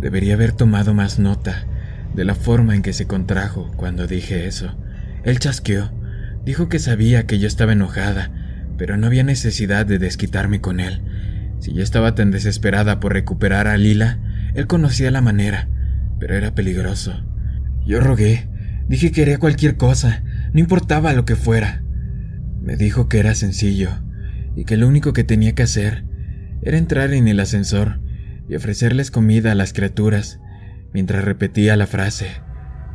Debería 0.00 0.34
haber 0.34 0.52
tomado 0.52 0.94
más 0.94 1.18
nota 1.18 1.66
de 2.14 2.24
la 2.24 2.34
forma 2.34 2.74
en 2.74 2.82
que 2.82 2.92
se 2.92 3.06
contrajo 3.06 3.70
cuando 3.76 4.06
dije 4.06 4.46
eso. 4.46 4.76
Él 5.24 5.38
chasqueó, 5.38 5.92
dijo 6.44 6.68
que 6.68 6.78
sabía 6.78 7.26
que 7.26 7.38
yo 7.38 7.46
estaba 7.46 7.72
enojada, 7.72 8.30
pero 8.76 8.96
no 8.96 9.06
había 9.06 9.24
necesidad 9.24 9.86
de 9.86 9.98
desquitarme 9.98 10.60
con 10.60 10.80
él. 10.80 11.02
Si 11.58 11.72
yo 11.72 11.82
estaba 11.82 12.14
tan 12.14 12.30
desesperada 12.30 13.00
por 13.00 13.12
recuperar 13.12 13.66
a 13.66 13.76
Lila, 13.76 14.18
él 14.54 14.66
conocía 14.66 15.10
la 15.10 15.20
manera, 15.20 15.68
pero 16.18 16.34
era 16.34 16.54
peligroso. 16.54 17.24
Yo 17.84 18.00
rogué, 18.00 18.48
dije 18.88 19.12
que 19.12 19.22
haría 19.22 19.38
cualquier 19.38 19.76
cosa, 19.76 20.22
no 20.52 20.60
importaba 20.60 21.12
lo 21.12 21.24
que 21.24 21.36
fuera. 21.36 21.82
Me 22.62 22.76
dijo 22.76 23.08
que 23.08 23.18
era 23.18 23.34
sencillo 23.34 23.90
y 24.56 24.64
que 24.64 24.76
lo 24.76 24.88
único 24.88 25.12
que 25.12 25.24
tenía 25.24 25.54
que 25.54 25.62
hacer 25.62 26.04
era 26.62 26.78
entrar 26.78 27.12
en 27.12 27.28
el 27.28 27.40
ascensor 27.40 28.00
y 28.48 28.56
ofrecerles 28.56 29.10
comida 29.10 29.52
a 29.52 29.54
las 29.54 29.72
criaturas 29.72 30.40
mientras 30.92 31.24
repetía 31.24 31.76
la 31.76 31.86
frase 31.86 32.42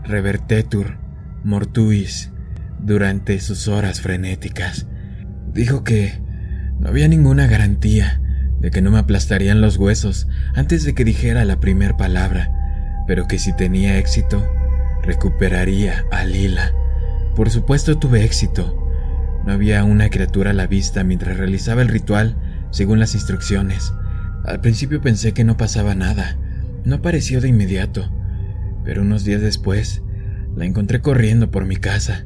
revertetur 0.04 0.98
mortuis 1.44 2.32
durante 2.80 3.40
sus 3.40 3.68
horas 3.68 4.02
frenéticas. 4.02 4.88
Dijo 5.54 5.84
que 5.84 6.22
no 6.80 6.90
había 6.90 7.08
ninguna 7.08 7.48
garantía 7.48 8.22
de 8.60 8.72
que 8.72 8.82
no 8.82 8.92
me 8.92 9.00
aplastarían 9.00 9.62
los 9.62 9.78
huesos 9.78 10.28
antes 10.56 10.84
de 10.84 10.94
que 10.94 11.06
dijera 11.06 11.46
la 11.46 11.60
primera 11.60 11.96
palabra, 11.98 12.52
pero 13.08 13.28
que 13.28 13.40
si 13.40 13.56
tenía 13.56 13.98
éxito, 13.98 14.46
recuperaría 15.04 16.06
a 16.12 16.24
Lila. 16.26 16.74
Por 17.36 17.50
supuesto 17.50 17.98
tuve 17.98 18.24
éxito. 18.24 18.80
No 19.46 19.54
había 19.54 19.84
una 19.84 20.10
criatura 20.10 20.52
a 20.52 20.54
la 20.54 20.68
vista 20.68 21.04
mientras 21.04 21.38
realizaba 21.38 21.82
el 21.82 21.90
ritual 21.90 22.38
según 22.72 23.00
las 23.00 23.14
instrucciones. 23.14 23.94
Al 24.46 24.62
principio 24.62 25.02
pensé 25.02 25.34
que 25.34 25.44
no 25.44 25.58
pasaba 25.58 25.96
nada. 25.96 26.38
No 26.86 26.96
apareció 26.96 27.42
de 27.42 27.50
inmediato. 27.50 28.12
Pero 28.84 29.02
unos 29.02 29.24
días 29.24 29.42
después, 29.42 30.02
la 30.56 30.66
encontré 30.66 31.02
corriendo 31.02 31.52
por 31.52 31.66
mi 31.66 31.78
casa. 31.78 32.26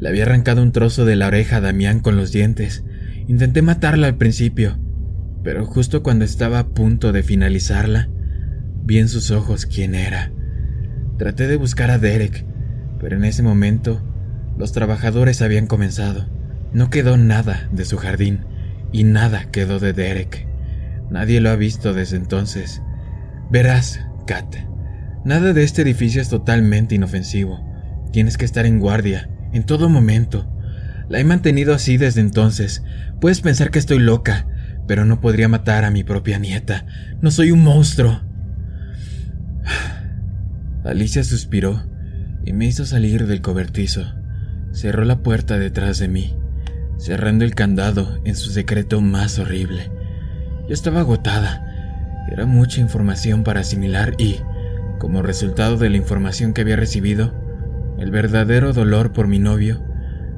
Le 0.00 0.08
había 0.08 0.24
arrancado 0.24 0.62
un 0.62 0.72
trozo 0.72 1.04
de 1.04 1.16
la 1.16 1.26
oreja 1.26 1.56
a 1.56 1.60
Damián 1.60 2.00
con 2.00 2.16
los 2.16 2.32
dientes. 2.32 2.84
Intenté 3.28 3.62
matarla 3.62 4.06
al 4.06 4.16
principio, 4.16 4.78
pero 5.42 5.64
justo 5.64 6.02
cuando 6.02 6.24
estaba 6.24 6.58
a 6.58 6.68
punto 6.68 7.12
de 7.12 7.22
finalizarla, 7.22 8.08
vi 8.84 8.98
en 8.98 9.08
sus 9.08 9.30
ojos 9.30 9.66
quién 9.66 9.94
era. 9.94 10.32
Traté 11.18 11.48
de 11.48 11.56
buscar 11.56 11.90
a 11.90 11.98
Derek, 11.98 12.44
pero 13.00 13.16
en 13.16 13.24
ese 13.24 13.42
momento 13.42 14.02
los 14.58 14.72
trabajadores 14.72 15.42
habían 15.42 15.66
comenzado. 15.66 16.28
No 16.72 16.90
quedó 16.90 17.16
nada 17.16 17.68
de 17.72 17.84
su 17.84 17.96
jardín 17.96 18.40
y 18.92 19.04
nada 19.04 19.50
quedó 19.50 19.78
de 19.78 19.92
Derek. 19.92 20.46
Nadie 21.10 21.40
lo 21.40 21.50
ha 21.50 21.56
visto 21.56 21.94
desde 21.94 22.16
entonces. 22.16 22.82
Verás, 23.50 24.00
Kat, 24.26 24.56
nada 25.24 25.52
de 25.52 25.62
este 25.62 25.82
edificio 25.82 26.20
es 26.20 26.28
totalmente 26.28 26.96
inofensivo. 26.96 27.64
Tienes 28.12 28.36
que 28.36 28.44
estar 28.44 28.66
en 28.66 28.80
guardia, 28.80 29.28
en 29.52 29.64
todo 29.64 29.88
momento. 29.88 30.50
La 31.08 31.20
he 31.20 31.24
mantenido 31.24 31.72
así 31.72 31.96
desde 31.96 32.20
entonces. 32.20 32.82
Puedes 33.20 33.40
pensar 33.40 33.70
que 33.70 33.78
estoy 33.78 34.00
loca, 34.00 34.46
pero 34.88 35.04
no 35.04 35.20
podría 35.20 35.48
matar 35.48 35.84
a 35.84 35.90
mi 35.90 36.02
propia 36.02 36.38
nieta. 36.38 36.86
No 37.20 37.30
soy 37.30 37.52
un 37.52 37.62
monstruo. 37.62 38.20
Alicia 40.84 41.24
suspiró 41.24 41.84
y 42.44 42.52
me 42.52 42.66
hizo 42.66 42.84
salir 42.86 43.26
del 43.26 43.42
cobertizo. 43.42 44.14
Cerró 44.72 45.04
la 45.04 45.22
puerta 45.22 45.58
detrás 45.58 45.98
de 45.98 46.08
mí, 46.08 46.36
cerrando 46.98 47.44
el 47.44 47.54
candado 47.54 48.20
en 48.24 48.36
su 48.36 48.50
secreto 48.50 49.00
más 49.00 49.38
horrible. 49.38 49.90
Yo 50.68 50.74
estaba 50.74 51.00
agotada. 51.00 51.65
Era 52.30 52.46
mucha 52.46 52.80
información 52.80 53.44
para 53.44 53.60
asimilar 53.60 54.14
y, 54.18 54.40
como 54.98 55.22
resultado 55.22 55.76
de 55.76 55.90
la 55.90 55.96
información 55.96 56.52
que 56.52 56.62
había 56.62 56.76
recibido, 56.76 57.34
el 57.98 58.10
verdadero 58.10 58.72
dolor 58.72 59.12
por 59.12 59.28
mi 59.28 59.38
novio 59.38 59.82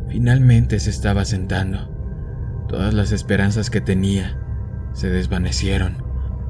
finalmente 0.09 0.81
se 0.81 0.91
estaba 0.91 1.25
sentando. 1.25 1.95
Todas 2.69 2.95
las 2.95 3.13
esperanzas 3.13 3.71
que 3.71 3.81
tenía 3.81 4.37
se 4.93 5.09
desvanecieron. 5.09 6.03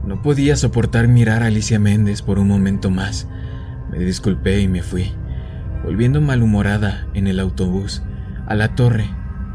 No 0.04 0.22
podía 0.22 0.56
soportar 0.56 1.08
mirar 1.08 1.42
a 1.42 1.46
Alicia 1.46 1.78
Méndez 1.78 2.22
por 2.22 2.38
un 2.38 2.48
momento 2.48 2.90
más. 2.90 3.28
Me 3.90 3.98
disculpé 3.98 4.60
y 4.60 4.68
me 4.68 4.82
fui, 4.82 5.12
volviendo 5.84 6.20
malhumorada 6.20 7.06
en 7.14 7.26
el 7.26 7.40
autobús 7.40 8.02
a 8.46 8.54
la 8.54 8.74
torre 8.74 9.08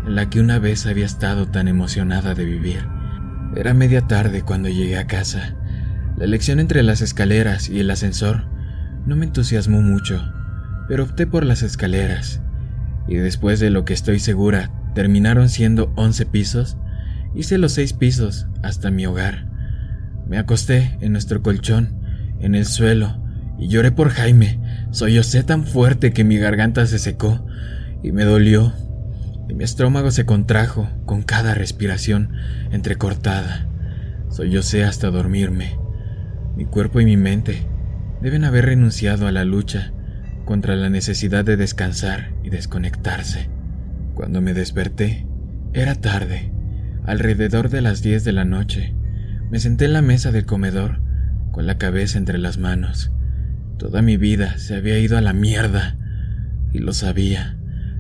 en 0.06 0.16
la 0.16 0.30
que 0.30 0.40
una 0.40 0.60
vez 0.60 0.86
había 0.86 1.06
estado 1.06 1.48
tan 1.48 1.68
emocionada 1.68 2.34
de 2.34 2.46
vivir. 2.46 2.86
Era 3.56 3.74
media 3.74 4.02
tarde 4.08 4.42
cuando 4.42 4.70
llegué 4.70 4.98
a 4.98 5.08
casa. 5.08 5.56
La 6.24 6.28
elección 6.28 6.62
entre 6.62 6.84
las 6.84 7.02
escaleras 7.02 7.68
y 7.68 7.82
el 7.82 7.92
ascensor 7.92 8.46
no 9.06 9.18
me 9.18 9.26
entusiasmó 9.26 9.82
mucho 9.82 10.24
pero 10.88 11.04
opté 11.04 11.28
por 11.28 11.44
las 11.44 11.64
escaleras, 11.64 12.40
y 13.10 13.16
después 13.16 13.60
de 13.60 13.70
lo 13.70 13.84
que 13.84 13.94
estoy 13.94 14.20
segura 14.20 14.72
terminaron 14.96 15.50
siendo 15.50 15.92
11 15.98 16.26
pisos, 16.28 16.78
hice 17.36 17.58
los 17.58 17.74
seis 17.74 17.92
pisos 17.92 18.48
hasta 18.62 18.90
mi 18.90 19.06
hogar. 19.06 19.50
Me 20.26 20.38
acosté 20.38 20.98
en 21.02 21.12
nuestro 21.12 21.44
colchón, 21.44 22.00
en 22.40 22.56
el 22.56 22.68
suelo, 22.68 23.22
y 23.60 23.68
lloré 23.68 23.92
por 23.92 24.08
Jaime. 24.08 24.62
Sollocé 24.92 25.44
tan 25.44 25.66
fuerte 25.66 26.14
que 26.14 26.24
mi 26.24 26.38
garganta 26.38 26.88
se 26.88 27.00
secó 27.00 27.46
y 28.02 28.14
me 28.14 28.24
dolió, 28.24 28.72
y 29.50 29.56
mi 29.56 29.66
estómago 29.66 30.10
se 30.10 30.26
contrajo 30.26 30.90
con 31.06 31.22
cada 31.22 31.54
respiración 31.54 32.32
entrecortada. 32.72 33.68
Sollocé 34.30 34.86
hasta 34.86 35.12
dormirme. 35.12 35.83
Mi 36.56 36.66
cuerpo 36.66 37.02
y 37.02 37.06
mi 37.06 37.18
mente 37.18 37.66
deben 38.22 38.44
haber 38.44 38.66
renunciado 38.66 39.28
a 39.28 39.32
la 39.32 39.44
lucha 39.44 39.92
contra 40.46 40.76
la 40.76 40.90
necesidad 40.90 41.46
de 41.46 41.58
descansar 41.58 42.34
y 42.44 42.50
desconectarse. 42.50 43.50
Cuando 44.14 44.42
me 44.42 44.54
desperté, 44.54 45.26
era 45.74 45.96
tarde, 45.96 46.52
alrededor 47.06 47.70
de 47.70 47.82
las 47.82 48.02
10 48.02 48.24
de 48.24 48.32
la 48.34 48.46
noche. 48.46 48.94
Me 49.50 49.60
senté 49.60 49.86
en 49.86 49.94
la 49.94 50.02
mesa 50.02 50.32
del 50.32 50.46
comedor, 50.46 51.00
con 51.52 51.66
la 51.66 51.78
cabeza 51.78 52.18
entre 52.18 52.38
las 52.38 52.58
manos. 52.58 53.12
Toda 53.78 54.02
mi 54.02 54.18
vida 54.18 54.58
se 54.58 54.76
había 54.76 55.00
ido 55.00 55.18
a 55.18 55.22
la 55.22 55.34
mierda, 55.34 55.98
y 56.72 56.80
lo 56.80 56.94
sabía. 56.94 57.58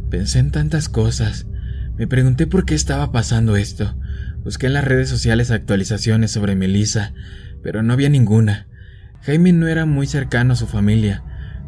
Pensé 0.10 0.40
en 0.40 0.52
tantas 0.52 0.90
cosas. 0.90 1.48
Me 1.98 2.08
pregunté 2.08 2.48
por 2.48 2.66
qué 2.66 2.76
estaba 2.76 3.12
pasando 3.12 3.56
esto. 3.56 3.96
Busqué 4.44 4.68
en 4.68 4.74
las 4.74 4.84
redes 4.84 5.10
sociales 5.10 5.52
actualizaciones 5.52 6.32
sobre 6.32 6.56
Melissa, 6.56 7.14
pero 7.64 7.82
no 7.82 7.94
había 7.94 8.10
ninguna. 8.10 8.68
Jaime 9.22 9.54
no 9.54 9.68
era 9.68 9.86
muy 9.86 10.06
cercano 10.06 10.54
a 10.54 10.58
su 10.58 10.68
familia, 10.68 11.24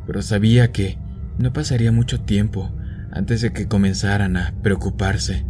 pero 0.05 0.21
sabía 0.21 0.71
que 0.71 0.99
no 1.39 1.53
pasaría 1.53 1.91
mucho 1.91 2.21
tiempo 2.21 2.71
antes 3.11 3.41
de 3.41 3.53
que 3.53 3.67
comenzaran 3.67 4.37
a 4.37 4.53
preocuparse. 4.61 5.45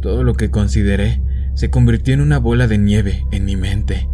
Todo 0.00 0.24
lo 0.24 0.34
que 0.34 0.50
consideré 0.50 1.22
se 1.54 1.70
convirtió 1.70 2.14
en 2.14 2.20
una 2.20 2.38
bola 2.38 2.66
de 2.66 2.78
nieve 2.78 3.26
en 3.30 3.44
mi 3.44 3.56
mente. 3.56 4.08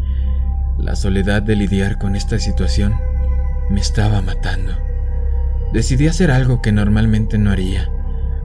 La 0.79 0.97
soledad 0.97 1.43
de 1.43 1.57
lidiar 1.57 1.99
con 1.99 2.17
esta 2.17 2.39
situación 2.39 2.95
me 3.71 3.81
estaba 3.81 4.21
matando. 4.23 4.73
Decidí 5.73 6.09
hacer 6.09 6.31
algo 6.31 6.61
que 6.61 6.73
normalmente 6.73 7.39
no 7.39 7.51
haría. 7.51 7.89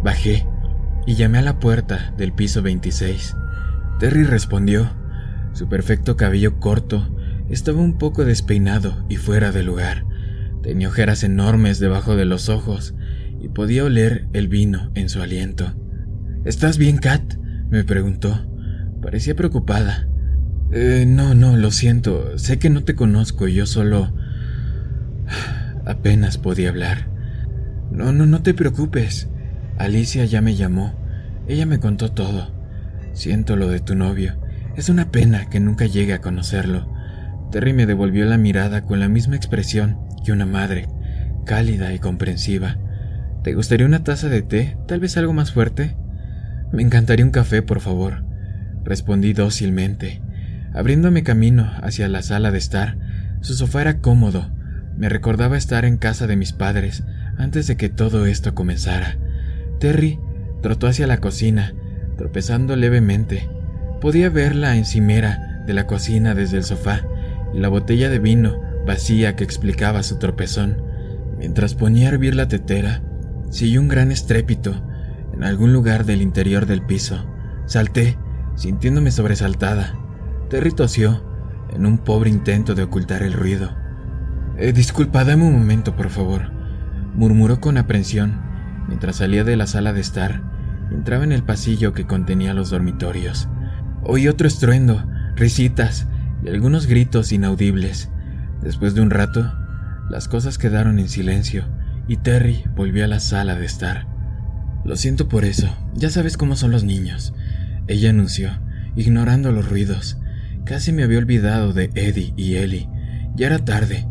Bajé 0.03 0.45
y 1.07 1.15
llamé 1.15 1.39
a 1.39 1.43
la 1.43 1.59
puerta 1.59 2.13
del 2.17 2.33
piso 2.33 2.61
26. 2.61 3.35
Terry 3.99 4.23
respondió. 4.23 4.89
Su 5.53 5.69
perfecto 5.69 6.17
cabello 6.17 6.59
corto 6.59 7.14
estaba 7.49 7.81
un 7.81 7.97
poco 7.97 8.25
despeinado 8.25 9.05
y 9.09 9.17
fuera 9.17 9.51
de 9.51 9.63
lugar. 9.63 10.05
Tenía 10.63 10.87
ojeras 10.87 11.23
enormes 11.23 11.79
debajo 11.79 12.15
de 12.15 12.25
los 12.25 12.49
ojos 12.49 12.95
y 13.39 13.49
podía 13.49 13.83
oler 13.83 14.27
el 14.33 14.47
vino 14.47 14.91
en 14.95 15.09
su 15.09 15.21
aliento. 15.21 15.73
¿Estás 16.43 16.77
bien, 16.77 16.97
Kat? 16.97 17.35
me 17.69 17.83
preguntó. 17.83 18.47
Parecía 19.01 19.35
preocupada. 19.35 20.07
Eh, 20.71 21.05
no, 21.07 21.35
no, 21.35 21.57
lo 21.57 21.71
siento. 21.71 22.37
Sé 22.37 22.57
que 22.57 22.69
no 22.69 22.83
te 22.83 22.95
conozco 22.95 23.47
y 23.47 23.53
yo 23.53 23.65
solo... 23.65 24.15
apenas 25.85 26.37
podía 26.37 26.69
hablar. 26.69 27.09
No, 27.91 28.11
no, 28.11 28.25
no 28.25 28.41
te 28.41 28.53
preocupes. 28.53 29.29
Alicia 29.77 30.25
ya 30.25 30.41
me 30.41 30.55
llamó. 30.55 30.95
Ella 31.47 31.65
me 31.65 31.79
contó 31.79 32.11
todo. 32.11 32.51
Siento 33.13 33.55
lo 33.55 33.67
de 33.69 33.79
tu 33.79 33.95
novio. 33.95 34.35
Es 34.75 34.89
una 34.89 35.11
pena 35.11 35.49
que 35.49 35.59
nunca 35.59 35.85
llegue 35.85 36.13
a 36.13 36.21
conocerlo. 36.21 36.94
Terry 37.55 37.71
me 37.71 37.85
devolvió 37.85 38.25
la 38.25 38.37
mirada 38.37 38.81
con 38.81 38.99
la 38.99 39.07
misma 39.07 39.37
expresión 39.37 39.97
que 40.25 40.33
una 40.33 40.45
madre, 40.45 40.89
cálida 41.45 41.93
y 41.93 41.99
comprensiva. 41.99 42.75
¿Te 43.45 43.53
gustaría 43.53 43.85
una 43.85 44.03
taza 44.03 44.27
de 44.27 44.41
té? 44.41 44.75
¿Tal 44.89 44.99
vez 44.99 45.15
algo 45.15 45.31
más 45.31 45.53
fuerte? 45.53 45.95
Me 46.73 46.83
encantaría 46.83 47.23
un 47.23 47.31
café, 47.31 47.61
por 47.61 47.79
favor, 47.79 48.25
respondí 48.83 49.31
dócilmente. 49.31 50.21
Abriéndome 50.73 51.23
camino 51.23 51.71
hacia 51.81 52.09
la 52.09 52.23
sala 52.23 52.51
de 52.51 52.57
estar, 52.57 52.97
su 53.39 53.53
sofá 53.53 53.79
era 53.83 53.99
cómodo. 53.99 54.51
Me 54.97 55.07
recordaba 55.07 55.55
estar 55.55 55.85
en 55.85 55.95
casa 55.95 56.27
de 56.27 56.35
mis 56.35 56.51
padres 56.51 57.05
antes 57.37 57.67
de 57.67 57.77
que 57.77 57.87
todo 57.87 58.25
esto 58.25 58.53
comenzara. 58.53 59.15
Terry 59.79 60.19
trotó 60.61 60.87
hacia 60.87 61.07
la 61.07 61.21
cocina, 61.21 61.73
tropezando 62.17 62.75
levemente. 62.75 63.47
Podía 64.01 64.29
ver 64.29 64.55
la 64.55 64.75
encimera 64.75 65.63
de 65.65 65.73
la 65.73 65.87
cocina 65.87 66.35
desde 66.35 66.57
el 66.57 66.65
sofá 66.65 67.05
la 67.61 67.69
botella 67.69 68.09
de 68.09 68.19
vino 68.19 68.59
vacía 68.85 69.35
que 69.35 69.43
explicaba 69.43 70.03
su 70.03 70.17
tropezón. 70.17 70.81
Mientras 71.37 71.75
ponía 71.75 72.07
a 72.07 72.11
hervir 72.11 72.35
la 72.35 72.47
tetera, 72.47 73.01
siguió 73.49 73.81
un 73.81 73.87
gran 73.87 74.11
estrépito 74.11 74.83
en 75.33 75.43
algún 75.43 75.73
lugar 75.73 76.05
del 76.05 76.21
interior 76.21 76.65
del 76.65 76.81
piso. 76.81 77.25
Salté, 77.65 78.17
sintiéndome 78.55 79.11
sobresaltada. 79.11 79.97
Terry 80.49 80.71
tosió, 80.71 81.23
en 81.73 81.85
un 81.85 81.97
pobre 81.97 82.29
intento 82.29 82.75
de 82.75 82.83
ocultar 82.83 83.23
el 83.23 83.33
ruido. 83.33 83.75
Eh, 84.57 84.71
disculpa, 84.71 85.23
un 85.23 85.53
momento, 85.53 85.95
por 85.95 86.09
favor, 86.09 86.51
murmuró 87.13 87.59
con 87.59 87.77
aprensión 87.77 88.41
mientras 88.87 89.17
salía 89.17 89.43
de 89.43 89.57
la 89.57 89.67
sala 89.67 89.93
de 89.93 90.01
estar 90.01 90.41
y 90.91 90.93
entraba 90.93 91.23
en 91.23 91.31
el 91.31 91.43
pasillo 91.43 91.93
que 91.93 92.05
contenía 92.05 92.53
los 92.53 92.69
dormitorios. 92.69 93.49
Oí 94.03 94.27
otro 94.27 94.47
estruendo, 94.47 95.03
risitas 95.35 96.07
y 96.43 96.49
algunos 96.49 96.87
gritos 96.87 97.31
inaudibles. 97.31 98.09
Después 98.61 98.95
de 98.95 99.01
un 99.01 99.09
rato, 99.09 99.53
las 100.09 100.27
cosas 100.27 100.57
quedaron 100.57 100.99
en 100.99 101.09
silencio 101.09 101.65
y 102.07 102.17
Terry 102.17 102.63
volvió 102.75 103.05
a 103.05 103.07
la 103.07 103.19
sala 103.19 103.55
de 103.55 103.65
estar. 103.65 104.07
Lo 104.83 104.95
siento 104.95 105.27
por 105.27 105.45
eso, 105.45 105.67
ya 105.95 106.09
sabes 106.09 106.37
cómo 106.37 106.55
son 106.55 106.71
los 106.71 106.83
niños. 106.83 107.33
ella 107.87 108.09
anunció, 108.11 108.51
ignorando 108.95 109.51
los 109.51 109.69
ruidos. 109.69 110.17
Casi 110.63 110.91
me 110.91 111.03
había 111.03 111.19
olvidado 111.19 111.73
de 111.73 111.89
Eddie 111.95 112.33
y 112.35 112.55
Ellie. 112.55 112.89
Ya 113.35 113.47
era 113.47 113.59
tarde, 113.59 114.07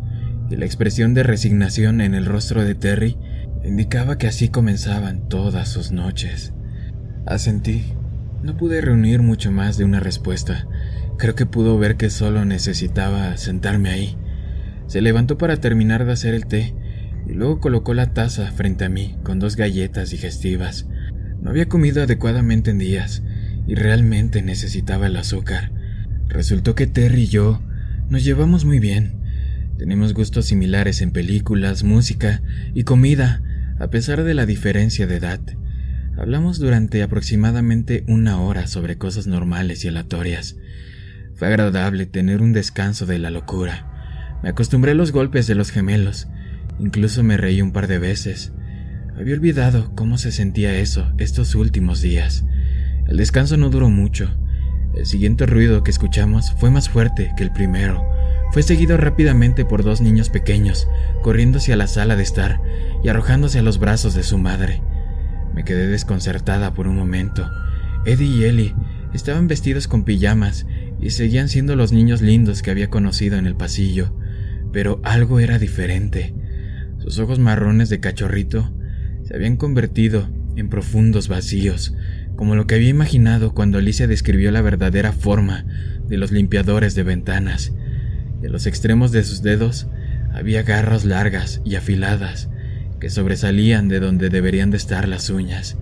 y 0.49 0.55
la 0.55 0.65
expresión 0.65 1.13
de 1.13 1.23
resignación 1.23 2.01
en 2.01 2.13
el 2.13 2.25
rostro 2.25 2.63
de 2.63 2.75
Terry 2.75 3.17
indicaba 3.63 4.17
que 4.17 4.27
así 4.27 4.49
comenzaban 4.49 5.27
todas 5.27 5.69
sus 5.69 5.91
noches. 5.91 6.53
Asentí. 7.25 7.83
No 8.43 8.57
pude 8.57 8.79
reunir 8.79 9.23
mucho 9.23 9.51
más 9.51 9.75
de 9.77 9.85
una 9.85 9.99
respuesta. 9.99 10.67
Creo 11.17 11.33
que 11.35 11.45
pudo 11.45 11.77
ver 11.77 11.95
que 11.95 12.09
solo 12.09 12.43
necesitaba 12.43 13.37
sentarme 13.37 13.89
ahí. 13.89 14.17
Se 14.87 15.01
levantó 15.01 15.37
para 15.37 15.57
terminar 15.57 16.05
de 16.05 16.11
hacer 16.11 16.33
el 16.33 16.45
té 16.45 16.73
y 17.27 17.33
luego 17.33 17.59
colocó 17.59 17.93
la 17.93 18.13
taza 18.13 18.51
frente 18.51 18.85
a 18.85 18.89
mí 18.89 19.15
con 19.23 19.39
dos 19.39 19.55
galletas 19.55 20.11
digestivas. 20.11 20.87
No 21.41 21.49
había 21.49 21.69
comido 21.69 22.03
adecuadamente 22.03 22.71
en 22.71 22.79
días 22.79 23.23
y 23.65 23.75
realmente 23.75 24.41
necesitaba 24.41 25.07
el 25.07 25.15
azúcar. 25.15 25.71
Resultó 26.27 26.75
que 26.75 26.87
Terry 26.87 27.23
y 27.23 27.27
yo 27.27 27.61
nos 28.09 28.23
llevamos 28.23 28.65
muy 28.65 28.79
bien. 28.79 29.13
Tenemos 29.77 30.13
gustos 30.13 30.45
similares 30.45 31.01
en 31.01 31.11
películas, 31.11 31.83
música 31.83 32.41
y 32.73 32.83
comida, 32.83 33.41
a 33.79 33.89
pesar 33.89 34.23
de 34.23 34.33
la 34.33 34.45
diferencia 34.45 35.07
de 35.07 35.15
edad. 35.15 35.39
Hablamos 36.17 36.59
durante 36.59 37.03
aproximadamente 37.03 38.05
una 38.07 38.39
hora 38.39 38.67
sobre 38.67 38.97
cosas 38.97 39.27
normales 39.27 39.83
y 39.83 39.89
aleatorias. 39.89 40.55
Fue 41.35 41.49
agradable 41.49 42.05
tener 42.05 42.41
un 42.41 42.53
descanso 42.53 43.05
de 43.05 43.19
la 43.19 43.29
locura. 43.29 44.39
Me 44.41 44.49
acostumbré 44.49 44.91
a 44.91 44.95
los 44.95 45.11
golpes 45.11 45.47
de 45.47 45.55
los 45.55 45.69
gemelos. 45.69 46.27
Incluso 46.79 47.23
me 47.23 47.35
reí 47.35 47.61
un 47.61 47.73
par 47.73 47.87
de 47.87 47.99
veces. 47.99 48.53
Había 49.17 49.33
olvidado 49.33 49.91
cómo 49.95 50.17
se 50.17 50.31
sentía 50.31 50.77
eso 50.79 51.11
estos 51.17 51.55
últimos 51.55 52.01
días. 52.01 52.45
El 53.07 53.17
descanso 53.17 53.57
no 53.57 53.69
duró 53.69 53.89
mucho. 53.89 54.29
El 54.95 55.05
siguiente 55.05 55.45
ruido 55.45 55.83
que 55.83 55.91
escuchamos 55.91 56.53
fue 56.57 56.71
más 56.71 56.87
fuerte 56.87 57.33
que 57.35 57.43
el 57.43 57.51
primero. 57.51 58.01
Fue 58.53 58.63
seguido 58.63 58.95
rápidamente 58.95 59.65
por 59.65 59.83
dos 59.83 59.99
niños 59.99 60.29
pequeños, 60.29 60.87
corriendo 61.21 61.57
hacia 61.57 61.75
la 61.75 61.87
sala 61.87 62.15
de 62.15 62.23
estar 62.23 62.61
y 63.03 63.09
arrojándose 63.09 63.59
a 63.59 63.61
los 63.61 63.77
brazos 63.77 64.13
de 64.13 64.23
su 64.23 64.37
madre. 64.37 64.81
Me 65.53 65.65
quedé 65.65 65.87
desconcertada 65.87 66.73
por 66.73 66.87
un 66.87 66.95
momento. 66.95 67.49
Eddie 68.05 68.27
y 68.27 68.43
Ellie 68.45 68.75
estaban 69.13 69.47
vestidos 69.47 69.87
con 69.87 70.03
pijamas 70.03 70.65
y 70.99 71.11
seguían 71.11 71.49
siendo 71.49 71.75
los 71.75 71.91
niños 71.91 72.21
lindos 72.21 72.61
que 72.61 72.71
había 72.71 72.89
conocido 72.89 73.37
en 73.37 73.45
el 73.45 73.55
pasillo, 73.55 74.15
pero 74.71 75.01
algo 75.03 75.39
era 75.39 75.59
diferente. 75.59 76.33
Sus 76.97 77.19
ojos 77.19 77.39
marrones 77.39 77.89
de 77.89 77.99
cachorrito 77.99 78.73
se 79.23 79.35
habían 79.35 79.57
convertido 79.57 80.29
en 80.55 80.69
profundos 80.69 81.27
vacíos, 81.27 81.93
como 82.35 82.55
lo 82.55 82.67
que 82.67 82.75
había 82.75 82.89
imaginado 82.89 83.53
cuando 83.53 83.77
Alicia 83.77 84.07
describió 84.07 84.51
la 84.51 84.61
verdadera 84.61 85.11
forma 85.11 85.65
de 86.07 86.17
los 86.17 86.31
limpiadores 86.31 86.95
de 86.95 87.03
ventanas. 87.03 87.73
En 88.41 88.51
los 88.51 88.65
extremos 88.67 89.11
de 89.11 89.23
sus 89.23 89.41
dedos 89.41 89.87
había 90.33 90.63
garras 90.63 91.05
largas 91.05 91.61
y 91.63 91.75
afiladas, 91.75 92.49
que 92.99 93.09
sobresalían 93.09 93.87
de 93.87 93.99
donde 93.99 94.29
deberían 94.29 94.71
de 94.71 94.77
estar 94.77 95.07
las 95.07 95.29
uñas. 95.29 95.77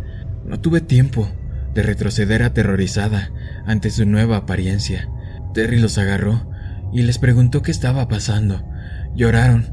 No 0.45 0.59
tuve 0.59 0.81
tiempo 0.81 1.31
de 1.73 1.83
retroceder 1.83 2.43
aterrorizada 2.43 3.31
ante 3.65 3.89
su 3.89 4.05
nueva 4.05 4.37
apariencia. 4.37 5.09
Terry 5.53 5.79
los 5.79 5.97
agarró 5.97 6.49
y 6.91 7.01
les 7.03 7.17
preguntó 7.17 7.61
qué 7.61 7.71
estaba 7.71 8.07
pasando. 8.07 8.63
Lloraron 9.15 9.65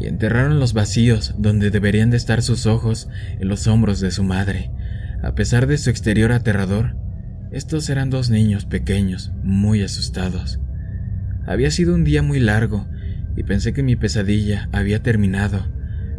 y 0.00 0.06
enterraron 0.06 0.58
los 0.58 0.72
vacíos 0.72 1.34
donde 1.38 1.70
deberían 1.70 2.10
de 2.10 2.16
estar 2.16 2.42
sus 2.42 2.66
ojos 2.66 3.08
en 3.38 3.48
los 3.48 3.66
hombros 3.66 4.00
de 4.00 4.10
su 4.10 4.24
madre. 4.24 4.70
A 5.22 5.34
pesar 5.34 5.66
de 5.66 5.78
su 5.78 5.90
exterior 5.90 6.32
aterrador, 6.32 6.96
estos 7.52 7.88
eran 7.88 8.10
dos 8.10 8.30
niños 8.30 8.64
pequeños, 8.64 9.32
muy 9.42 9.82
asustados. 9.82 10.60
Había 11.46 11.70
sido 11.70 11.94
un 11.94 12.04
día 12.04 12.22
muy 12.22 12.40
largo 12.40 12.86
y 13.36 13.44
pensé 13.44 13.72
que 13.72 13.82
mi 13.82 13.96
pesadilla 13.96 14.68
había 14.72 15.02
terminado, 15.02 15.66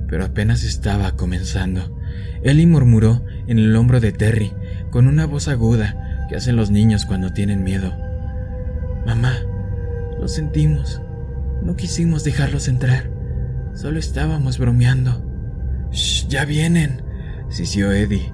pero 0.07 0.23
apenas 0.23 0.63
estaba 0.63 1.15
comenzando. 1.15 1.99
Ellie 2.43 2.67
murmuró 2.67 3.25
en 3.47 3.59
el 3.59 3.75
hombro 3.75 3.99
de 3.99 4.11
Terry 4.11 4.53
con 4.91 5.07
una 5.07 5.25
voz 5.25 5.47
aguda 5.47 6.04
que 6.27 6.35
hacen 6.35 6.55
los 6.55 6.71
niños 6.71 7.05
cuando 7.05 7.33
tienen 7.33 7.63
miedo. 7.63 7.95
Mamá, 9.05 9.33
lo 10.19 10.27
sentimos. 10.27 11.01
No 11.61 11.75
quisimos 11.75 12.23
dejarlos 12.23 12.67
entrar. 12.67 13.09
Solo 13.73 13.99
estábamos 13.99 14.57
bromeando. 14.57 15.23
Shh, 15.91 16.27
ya 16.27 16.45
vienen, 16.45 17.03
sisió 17.49 17.91
Eddie, 17.91 18.33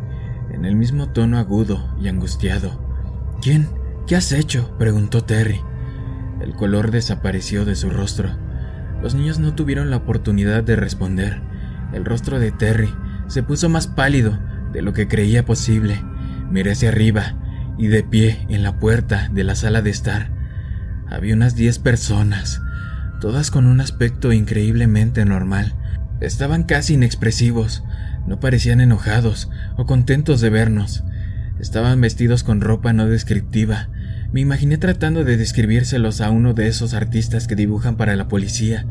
en 0.51 0.65
el 0.65 0.75
mismo 0.75 1.09
tono 1.09 1.37
agudo 1.37 1.95
y 1.99 2.07
angustiado. 2.07 2.81
¿Quién? 3.41 3.67
¿Qué 4.07 4.15
has 4.15 4.31
hecho? 4.31 4.75
preguntó 4.77 5.23
Terry. 5.23 5.61
El 6.41 6.53
color 6.53 6.91
desapareció 6.91 7.65
de 7.65 7.75
su 7.75 7.89
rostro. 7.89 8.29
Los 9.01 9.15
niños 9.15 9.39
no 9.39 9.53
tuvieron 9.55 9.89
la 9.89 9.97
oportunidad 9.97 10.63
de 10.63 10.75
responder. 10.75 11.41
El 11.93 12.05
rostro 12.05 12.39
de 12.39 12.51
Terry 12.51 12.93
se 13.27 13.43
puso 13.43 13.69
más 13.69 13.87
pálido 13.87 14.39
de 14.71 14.81
lo 14.81 14.93
que 14.93 15.07
creía 15.07 15.45
posible. 15.45 16.01
Miré 16.49 16.71
hacia 16.71 16.89
arriba 16.89 17.35
y 17.77 17.87
de 17.87 18.03
pie 18.03 18.45
en 18.49 18.63
la 18.63 18.79
puerta 18.79 19.29
de 19.33 19.43
la 19.43 19.55
sala 19.55 19.81
de 19.81 19.89
estar 19.89 20.41
había 21.11 21.33
unas 21.33 21.55
diez 21.55 21.77
personas, 21.77 22.61
todas 23.19 23.51
con 23.51 23.67
un 23.67 23.81
aspecto 23.81 24.31
increíblemente 24.31 25.25
normal. 25.25 25.75
Estaban 26.21 26.63
casi 26.63 26.93
inexpresivos, 26.93 27.83
no 28.25 28.39
parecían 28.39 28.79
enojados 28.79 29.49
o 29.75 29.85
contentos 29.85 30.39
de 30.39 30.49
vernos. 30.49 31.03
Estaban 31.59 31.99
vestidos 31.99 32.43
con 32.43 32.61
ropa 32.61 32.93
no 32.93 33.07
descriptiva. 33.07 33.89
Me 34.31 34.39
imaginé 34.39 34.77
tratando 34.77 35.25
de 35.25 35.35
describírselos 35.35 36.21
a 36.21 36.29
uno 36.29 36.53
de 36.53 36.69
esos 36.69 36.93
artistas 36.93 37.45
que 37.45 37.57
dibujan 37.57 37.97
para 37.97 38.15
la 38.15 38.29
policía, 38.29 38.85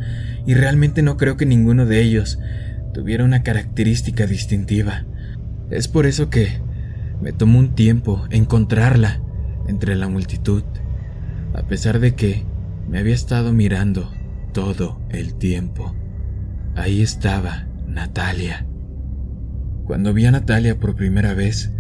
y 0.47 0.53
realmente 0.53 1.01
no 1.01 1.17
creo 1.17 1.39
que 1.39 1.47
ninguno 1.47 1.87
de 1.87 2.03
ellos 2.03 2.39
tuviera 2.93 3.25
una 3.25 3.43
característica 3.43 4.27
distintiva. 4.27 5.07
Es 5.71 5.89
por 5.89 6.05
eso 6.05 6.29
que 6.29 6.61
me 7.21 7.33
tomó 7.33 7.59
un 7.59 7.75
tiempo 7.75 8.27
encontrarla 8.31 9.21
entre 9.69 9.97
la 9.97 10.09
multitud, 10.09 10.63
a 11.55 11.63
pesar 11.63 12.01
de 12.01 12.15
que 12.15 12.45
me 12.89 12.99
había 12.99 13.15
estado 13.15 13.53
mirando 13.53 14.13
todo 14.53 15.01
el 15.11 15.35
tiempo. 15.35 15.95
Ahí 16.77 17.03
estaba 17.03 17.67
Natalia. 17.87 18.67
Cuando 19.85 20.15
vi 20.15 20.27
a 20.27 20.31
Natalia 20.31 20.79
por 20.79 20.95
primera 20.95 21.35
vez, 21.35 21.73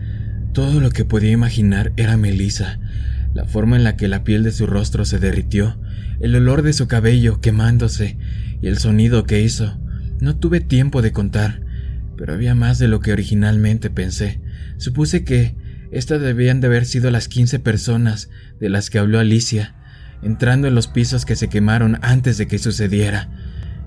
todo 0.53 0.81
lo 0.81 0.91
que 0.91 1.05
podía 1.05 1.31
imaginar 1.31 1.93
era 1.97 2.17
Melissa, 2.17 2.81
la 3.35 3.45
forma 3.45 3.77
en 3.77 3.85
la 3.85 3.97
que 3.97 4.09
la 4.09 4.25
piel 4.25 4.43
de 4.43 4.51
su 4.51 4.67
rostro 4.67 5.05
se 5.05 5.19
derritió, 5.19 5.79
el 6.21 6.35
olor 6.35 6.63
de 6.63 6.73
su 6.73 6.89
cabello 6.89 7.41
quemándose 7.41 8.19
y 8.61 8.67
el 8.67 8.79
sonido 8.79 9.25
que 9.25 9.41
hizo 9.41 9.79
no 10.21 10.37
tuve 10.37 10.61
tiempo 10.61 11.03
de 11.03 11.13
contar, 11.13 11.63
pero 12.17 12.35
había 12.35 12.55
más 12.55 12.79
de 12.79 12.89
lo 12.89 13.01
que 13.01 13.13
originalmente 13.13 13.89
pensé. 13.91 14.40
Supuse 14.81 15.25
que 15.25 15.55
estas 15.93 16.23
debían 16.23 16.63
de 16.63 16.69
haber 16.69 16.87
sido 16.87 17.11
las 17.11 17.29
quince 17.29 17.59
personas 17.59 18.31
de 18.61 18.71
las 18.71 18.89
que 18.89 18.99
habló 18.99 19.19
Alicia, 19.19 19.75
entrando 20.23 20.69
en 20.69 20.75
los 20.75 20.87
pisos 20.87 21.27
que 21.27 21.37
se 21.37 21.51
quemaron 21.51 21.99
antes 22.01 22.39
de 22.39 22.47
que 22.47 22.59
sucediera. 22.59 23.29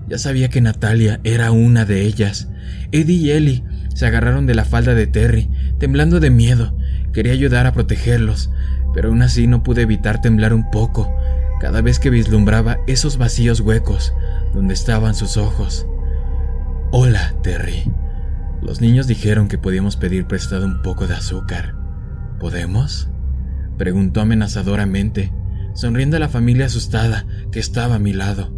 Ya 0.08 0.18
sabía 0.18 0.50
que 0.50 0.60
Natalia 0.60 1.18
era 1.24 1.50
una 1.50 1.84
de 1.84 2.02
ellas. 2.02 2.48
Eddie 2.92 3.16
y 3.16 3.30
Ellie 3.32 3.64
se 3.92 4.06
agarraron 4.06 4.46
de 4.46 4.54
la 4.54 4.64
falda 4.64 4.94
de 4.94 5.08
Terry, 5.08 5.50
temblando 5.80 6.20
de 6.20 6.30
miedo. 6.30 6.78
Quería 7.12 7.32
ayudar 7.32 7.66
a 7.66 7.72
protegerlos, 7.72 8.52
pero 8.94 9.08
aún 9.08 9.22
así 9.22 9.48
no 9.48 9.64
pude 9.64 9.82
evitar 9.82 10.20
temblar 10.20 10.54
un 10.54 10.70
poco 10.70 11.12
cada 11.60 11.80
vez 11.80 11.98
que 11.98 12.10
vislumbraba 12.10 12.78
esos 12.86 13.18
vacíos 13.18 13.58
huecos 13.58 14.14
donde 14.52 14.74
estaban 14.74 15.16
sus 15.16 15.38
ojos. 15.38 15.88
Hola, 16.92 17.34
Terry. 17.42 17.82
Los 18.64 18.80
niños 18.80 19.06
dijeron 19.06 19.48
que 19.48 19.58
podíamos 19.58 19.96
pedir 19.96 20.26
prestado 20.26 20.64
un 20.64 20.80
poco 20.80 21.06
de 21.06 21.14
azúcar. 21.14 21.76
¿Podemos? 22.40 23.10
Preguntó 23.76 24.22
amenazadoramente, 24.22 25.32
sonriendo 25.74 26.16
a 26.16 26.20
la 26.20 26.30
familia 26.30 26.66
asustada 26.66 27.26
que 27.52 27.60
estaba 27.60 27.96
a 27.96 27.98
mi 27.98 28.14
lado. 28.14 28.56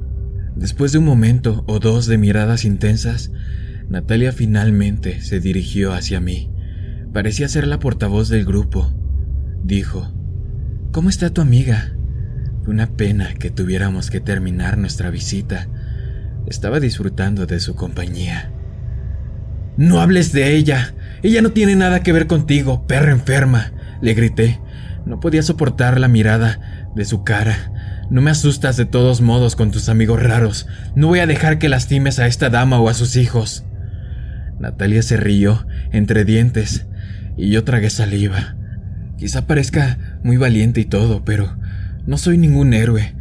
Después 0.54 0.92
de 0.92 0.98
un 0.98 1.04
momento 1.04 1.64
o 1.66 1.80
dos 1.80 2.06
de 2.06 2.18
miradas 2.18 2.64
intensas, 2.64 3.32
Natalia 3.88 4.32
finalmente 4.32 5.20
se 5.22 5.40
dirigió 5.40 5.92
hacia 5.92 6.20
mí. 6.20 6.52
Parecía 7.12 7.48
ser 7.48 7.66
la 7.66 7.80
portavoz 7.80 8.28
del 8.28 8.44
grupo. 8.44 8.92
Dijo, 9.64 10.12
¿Cómo 10.92 11.08
está 11.08 11.30
tu 11.30 11.40
amiga? 11.40 11.96
Una 12.66 12.96
pena 12.96 13.34
que 13.34 13.50
tuviéramos 13.50 14.10
que 14.10 14.20
terminar 14.20 14.78
nuestra 14.78 15.10
visita. 15.10 15.68
Estaba 16.46 16.78
disfrutando 16.78 17.46
de 17.46 17.58
su 17.60 17.74
compañía. 17.74 18.52
No 19.76 20.00
hables 20.00 20.32
de 20.32 20.56
ella. 20.56 20.94
Ella 21.22 21.42
no 21.42 21.50
tiene 21.50 21.76
nada 21.76 22.02
que 22.02 22.12
ver 22.12 22.26
contigo, 22.26 22.86
perra 22.86 23.12
enferma, 23.12 23.72
le 24.00 24.14
grité. 24.14 24.60
No 25.04 25.20
podía 25.20 25.42
soportar 25.42 26.00
la 26.00 26.08
mirada 26.08 26.90
de 26.94 27.04
su 27.04 27.24
cara. 27.24 27.72
No 28.10 28.22
me 28.22 28.30
asustas 28.30 28.76
de 28.76 28.86
todos 28.86 29.20
modos 29.20 29.56
con 29.56 29.70
tus 29.70 29.88
amigos 29.88 30.22
raros. 30.22 30.66
No 30.94 31.08
voy 31.08 31.18
a 31.18 31.26
dejar 31.26 31.58
que 31.58 31.68
lastimes 31.68 32.18
a 32.18 32.26
esta 32.26 32.50
dama 32.50 32.80
o 32.80 32.88
a 32.88 32.94
sus 32.94 33.16
hijos. 33.16 33.64
Natalia 34.58 35.02
se 35.02 35.16
rió 35.16 35.66
entre 35.92 36.24
dientes 36.24 36.86
y 37.36 37.50
yo 37.50 37.64
tragué 37.64 37.90
saliva. 37.90 38.56
Quizá 39.18 39.46
parezca 39.46 39.98
muy 40.22 40.36
valiente 40.36 40.80
y 40.80 40.84
todo, 40.84 41.24
pero 41.24 41.56
no 42.06 42.18
soy 42.18 42.38
ningún 42.38 42.74
héroe. 42.74 43.14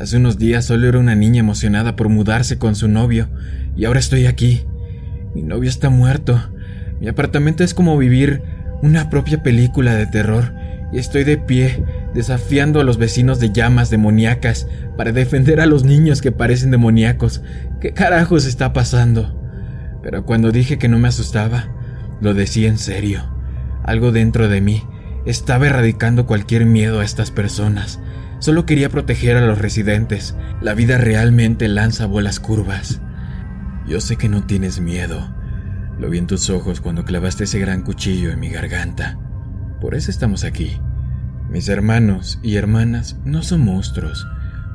Hace 0.00 0.16
unos 0.16 0.38
días 0.38 0.64
solo 0.64 0.88
era 0.88 0.98
una 0.98 1.14
niña 1.14 1.40
emocionada 1.40 1.96
por 1.96 2.08
mudarse 2.08 2.58
con 2.58 2.74
su 2.74 2.88
novio, 2.88 3.28
y 3.76 3.84
ahora 3.84 4.00
estoy 4.00 4.26
aquí. 4.26 4.64
Mi 5.34 5.42
novio 5.42 5.68
está 5.68 5.90
muerto. 5.90 6.40
Mi 7.00 7.08
apartamento 7.08 7.64
es 7.64 7.74
como 7.74 7.96
vivir 7.96 8.42
una 8.82 9.10
propia 9.10 9.42
película 9.42 9.94
de 9.94 10.06
terror, 10.06 10.52
y 10.92 10.98
estoy 10.98 11.24
de 11.24 11.38
pie, 11.38 11.84
desafiando 12.12 12.80
a 12.80 12.84
los 12.84 12.98
vecinos 12.98 13.40
de 13.40 13.50
llamas 13.50 13.88
demoníacas 13.88 14.66
para 14.96 15.12
defender 15.12 15.60
a 15.60 15.66
los 15.66 15.84
niños 15.84 16.20
que 16.20 16.32
parecen 16.32 16.70
demoníacos. 16.70 17.42
¿Qué 17.80 17.92
carajos 17.92 18.44
está 18.44 18.74
pasando? 18.74 19.40
Pero 20.02 20.26
cuando 20.26 20.52
dije 20.52 20.78
que 20.78 20.88
no 20.88 20.98
me 20.98 21.08
asustaba, 21.08 21.68
lo 22.20 22.34
decía 22.34 22.68
en 22.68 22.76
serio. 22.76 23.22
Algo 23.84 24.12
dentro 24.12 24.48
de 24.48 24.60
mí 24.60 24.82
estaba 25.24 25.66
erradicando 25.66 26.26
cualquier 26.26 26.66
miedo 26.66 27.00
a 27.00 27.04
estas 27.04 27.30
personas. 27.30 28.00
Solo 28.38 28.66
quería 28.66 28.90
proteger 28.90 29.36
a 29.36 29.46
los 29.46 29.58
residentes. 29.58 30.34
La 30.60 30.74
vida 30.74 30.98
realmente 30.98 31.68
lanza 31.68 32.06
bolas 32.06 32.38
curvas. 32.38 33.00
Yo 33.86 34.00
sé 34.00 34.16
que 34.16 34.28
no 34.28 34.44
tienes 34.44 34.80
miedo. 34.80 35.34
Lo 35.98 36.08
vi 36.08 36.18
en 36.18 36.26
tus 36.26 36.50
ojos 36.50 36.80
cuando 36.80 37.04
clavaste 37.04 37.44
ese 37.44 37.58
gran 37.58 37.82
cuchillo 37.82 38.30
en 38.30 38.40
mi 38.40 38.48
garganta. 38.48 39.18
Por 39.80 39.94
eso 39.94 40.10
estamos 40.10 40.44
aquí. 40.44 40.80
Mis 41.50 41.68
hermanos 41.68 42.38
y 42.42 42.56
hermanas 42.56 43.16
no 43.24 43.42
son 43.42 43.62
monstruos. 43.62 44.26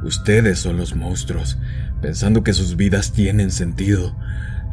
Ustedes 0.04 0.60
son 0.60 0.78
los 0.78 0.96
monstruos, 0.96 1.58
pensando 2.02 2.44
que 2.44 2.54
sus 2.54 2.76
vidas 2.76 3.14
tienen 3.14 3.52
sentido. 3.52 4.16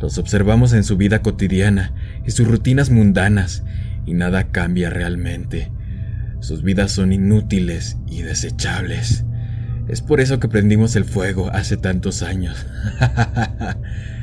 Los 0.01 0.19
observamos 0.19 0.73
en 0.73 0.85
su 0.85 0.97
vida 0.97 1.23
cotidiana 1.23 1.93
y 2.27 2.33
sus 2.33 2.47
rutinas 2.47 2.91
mundanas, 2.91 3.63
y 4.05 4.15
nada 4.15 4.49
cambia 4.51 4.91
realmente. 4.91 5.73
Sus 6.41 6.63
vidas 6.63 6.93
son 6.93 7.13
inútiles 7.13 7.97
y 8.07 8.23
desechables. 8.23 9.25
Es 9.89 10.03
por 10.03 10.21
eso 10.21 10.41
que 10.41 10.49
prendimos 10.49 10.97
el 10.97 11.05
fuego 11.05 11.51
hace 11.51 11.77
tantos 11.77 12.23
años. 12.23 12.67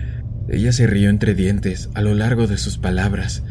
Ella 0.51 0.73
se 0.73 0.85
rió 0.85 1.09
entre 1.09 1.33
dientes 1.33 1.89
a 1.93 2.01
lo 2.01 2.13
largo 2.13 2.45
de 2.45 2.57
sus 2.57 2.77
palabras. 2.77 3.41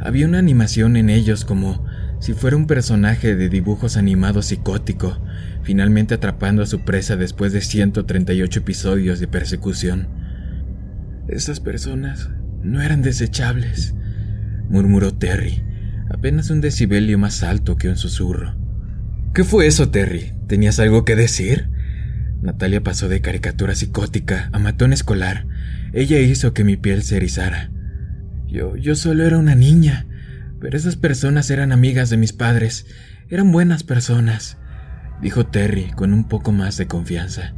Había 0.00 0.26
una 0.26 0.38
animación 0.38 0.96
en 0.96 1.10
ellos 1.10 1.44
como 1.44 1.84
si 2.18 2.32
fuera 2.32 2.56
un 2.56 2.66
personaje 2.66 3.36
de 3.36 3.50
dibujos 3.50 3.98
animados 3.98 4.46
psicótico, 4.46 5.20
finalmente 5.62 6.14
atrapando 6.14 6.62
a 6.62 6.66
su 6.66 6.80
presa 6.80 7.16
después 7.16 7.52
de 7.52 7.60
138 7.60 8.60
episodios 8.60 9.20
de 9.20 9.28
persecución. 9.28 10.08
Esas 11.28 11.60
personas 11.60 12.30
no 12.62 12.80
eran 12.80 13.02
desechables, 13.02 13.94
murmuró 14.70 15.12
Terry, 15.12 15.62
apenas 16.08 16.48
un 16.48 16.62
decibelio 16.62 17.18
más 17.18 17.42
alto 17.42 17.76
que 17.76 17.90
un 17.90 17.98
susurro. 17.98 18.56
¿Qué 19.34 19.44
fue 19.44 19.66
eso, 19.66 19.90
Terry? 19.90 20.32
¿Tenías 20.46 20.78
algo 20.78 21.04
que 21.04 21.16
decir? 21.16 21.68
Natalia 22.40 22.82
pasó 22.82 23.10
de 23.10 23.20
caricatura 23.20 23.74
psicótica 23.74 24.48
a 24.52 24.58
matón 24.58 24.94
escolar. 24.94 25.46
Ella 25.92 26.18
hizo 26.18 26.52
que 26.52 26.64
mi 26.64 26.76
piel 26.76 27.02
se 27.02 27.16
erizara. 27.16 27.70
Yo, 28.48 28.76
yo 28.76 28.94
solo 28.94 29.24
era 29.24 29.38
una 29.38 29.54
niña, 29.54 30.06
pero 30.60 30.76
esas 30.76 30.96
personas 30.96 31.50
eran 31.50 31.72
amigas 31.72 32.10
de 32.10 32.16
mis 32.16 32.32
padres, 32.32 32.86
eran 33.28 33.52
buenas 33.52 33.82
personas, 33.82 34.56
dijo 35.20 35.46
Terry 35.46 35.90
con 35.96 36.12
un 36.12 36.28
poco 36.28 36.52
más 36.52 36.76
de 36.76 36.86
confianza. 36.86 37.54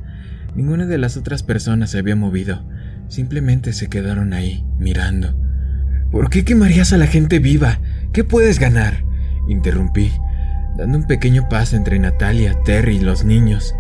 Ninguna 0.55 0.87
de 0.87 0.99
las 0.99 1.16
otras 1.16 1.42
personas 1.42 1.90
se 1.90 1.99
había 1.99 2.16
movido, 2.16 2.64
simplemente 3.09 3.73
se 3.73 3.88
quedaron 3.88 4.33
ahí, 4.33 4.64
mirando. 4.79 5.37
¿Por 6.11 6.31
qué 6.31 6.44
quemarías 6.44 6.92
a 6.92 6.97
la 6.97 7.07
gente 7.07 7.38
viva? 7.38 7.81
¿Qué 8.12 8.25
puedes 8.25 8.59
ganar? 8.59 9.05
Interrumpí, 9.47 10.11
dando 10.77 10.99
un 10.99 11.07
pequeño 11.07 11.49
paso 11.49 11.77
entre 11.77 11.99
Natalia, 11.99 12.62
Terry 12.64 12.97
y 12.97 13.01
los 13.01 13.25
niños. 13.25 13.75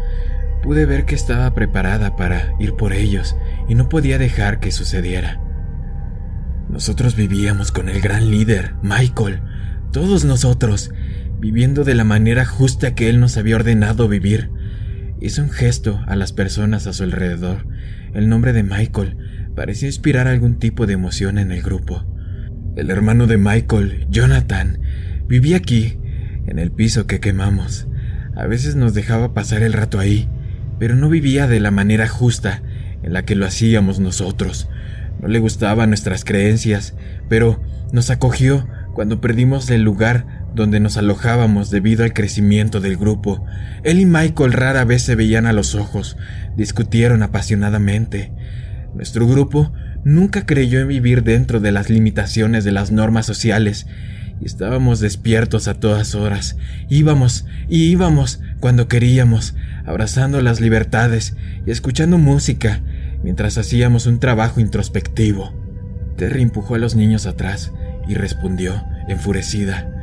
Pude 0.62 0.84
ver 0.84 1.04
que 1.04 1.14
estaba 1.14 1.54
preparada 1.54 2.16
para 2.16 2.52
ir 2.58 2.74
por 2.74 2.92
ellos 2.92 3.34
y 3.68 3.74
no 3.74 3.88
podía 3.88 4.18
dejar 4.18 4.60
que 4.60 4.72
sucediera. 4.72 5.40
Nosotros 6.70 7.16
vivíamos 7.16 7.72
con 7.72 7.88
el 7.88 8.00
gran 8.00 8.30
líder, 8.30 8.74
Michael, 8.82 9.40
todos 9.92 10.24
nosotros, 10.24 10.90
viviendo 11.38 11.84
de 11.84 11.94
la 11.94 12.04
manera 12.04 12.44
justa 12.44 12.94
que 12.94 13.08
él 13.08 13.20
nos 13.20 13.36
había 13.36 13.56
ordenado 13.56 14.08
vivir. 14.08 14.50
Hizo 15.20 15.42
un 15.42 15.50
gesto 15.50 16.00
a 16.06 16.16
las 16.16 16.32
personas 16.32 16.86
a 16.86 16.92
su 16.92 17.04
alrededor. 17.04 17.66
El 18.14 18.28
nombre 18.28 18.52
de 18.52 18.62
Michael 18.62 19.16
parecía 19.54 19.88
inspirar 19.88 20.28
algún 20.28 20.58
tipo 20.58 20.86
de 20.86 20.94
emoción 20.94 21.38
en 21.38 21.52
el 21.52 21.62
grupo. 21.62 22.04
El 22.76 22.90
hermano 22.90 23.26
de 23.26 23.38
Michael, 23.38 24.06
Jonathan, 24.10 24.80
vivía 25.26 25.56
aquí, 25.56 25.98
en 26.46 26.58
el 26.58 26.70
piso 26.70 27.06
que 27.06 27.20
quemamos. 27.20 27.88
A 28.36 28.46
veces 28.46 28.76
nos 28.76 28.94
dejaba 28.94 29.34
pasar 29.34 29.62
el 29.62 29.72
rato 29.72 29.98
ahí, 29.98 30.28
pero 30.78 30.94
no 30.94 31.08
vivía 31.08 31.46
de 31.46 31.60
la 31.60 31.70
manera 31.70 32.06
justa 32.08 32.62
en 33.02 33.12
la 33.12 33.24
que 33.24 33.34
lo 33.34 33.46
hacíamos 33.46 34.00
nosotros. 34.00 34.68
No 35.20 35.28
le 35.28 35.38
gustaban 35.38 35.90
nuestras 35.90 36.24
creencias, 36.24 36.94
pero 37.28 37.60
nos 37.92 38.10
acogió 38.10 38.68
cuando 38.94 39.20
perdimos 39.20 39.70
el 39.70 39.82
lugar 39.82 40.46
donde 40.54 40.80
nos 40.80 40.96
alojábamos 40.96 41.70
debido 41.70 42.04
al 42.04 42.12
crecimiento 42.12 42.80
del 42.80 42.96
grupo. 42.96 43.44
Él 43.84 44.00
y 44.00 44.06
Michael 44.06 44.52
rara 44.52 44.84
vez 44.84 45.02
se 45.02 45.14
veían 45.14 45.46
a 45.46 45.52
los 45.52 45.74
ojos, 45.74 46.16
discutieron 46.56 47.22
apasionadamente. 47.22 48.32
Nuestro 48.94 49.26
grupo 49.26 49.72
nunca 50.04 50.46
creyó 50.46 50.80
en 50.80 50.88
vivir 50.88 51.22
dentro 51.22 51.60
de 51.60 51.72
las 51.72 51.90
limitaciones 51.90 52.64
de 52.64 52.72
las 52.72 52.90
normas 52.90 53.26
sociales, 53.26 53.86
y 54.40 54.46
estábamos 54.46 55.00
despiertos 55.00 55.68
a 55.68 55.74
todas 55.74 56.14
horas. 56.14 56.56
Íbamos 56.88 57.44
y 57.68 57.90
íbamos 57.90 58.40
cuando 58.60 58.88
queríamos, 58.88 59.54
abrazando 59.86 60.40
las 60.42 60.60
libertades 60.60 61.34
y 61.66 61.70
escuchando 61.70 62.18
música 62.18 62.82
mientras 63.22 63.58
hacíamos 63.58 64.06
un 64.06 64.20
trabajo 64.20 64.60
introspectivo. 64.60 65.52
Terry 66.16 66.42
empujó 66.42 66.74
a 66.74 66.78
los 66.78 66.94
niños 66.94 67.26
atrás 67.26 67.72
y 68.08 68.14
respondió, 68.14 68.84
enfurecida. 69.08 69.94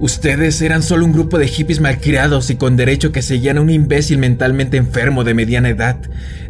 Ustedes 0.00 0.62
eran 0.62 0.84
solo 0.84 1.04
un 1.04 1.12
grupo 1.12 1.38
de 1.38 1.48
hippies 1.48 1.80
malcriados 1.80 2.50
y 2.50 2.56
con 2.56 2.76
derecho 2.76 3.10
que 3.10 3.20
seguían 3.20 3.58
a 3.58 3.62
un 3.62 3.70
imbécil 3.70 4.18
mentalmente 4.18 4.76
enfermo 4.76 5.24
de 5.24 5.34
mediana 5.34 5.70
edad. 5.70 5.98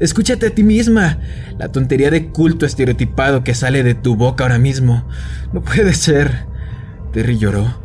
Escúchate 0.00 0.48
a 0.48 0.50
ti 0.50 0.62
misma. 0.62 1.18
La 1.58 1.68
tontería 1.68 2.10
de 2.10 2.26
culto 2.26 2.66
estereotipado 2.66 3.44
que 3.44 3.54
sale 3.54 3.82
de 3.82 3.94
tu 3.94 4.16
boca 4.16 4.44
ahora 4.44 4.58
mismo. 4.58 5.08
No 5.54 5.62
puede 5.62 5.94
ser. 5.94 6.44
Terry 7.12 7.38
lloró. 7.38 7.82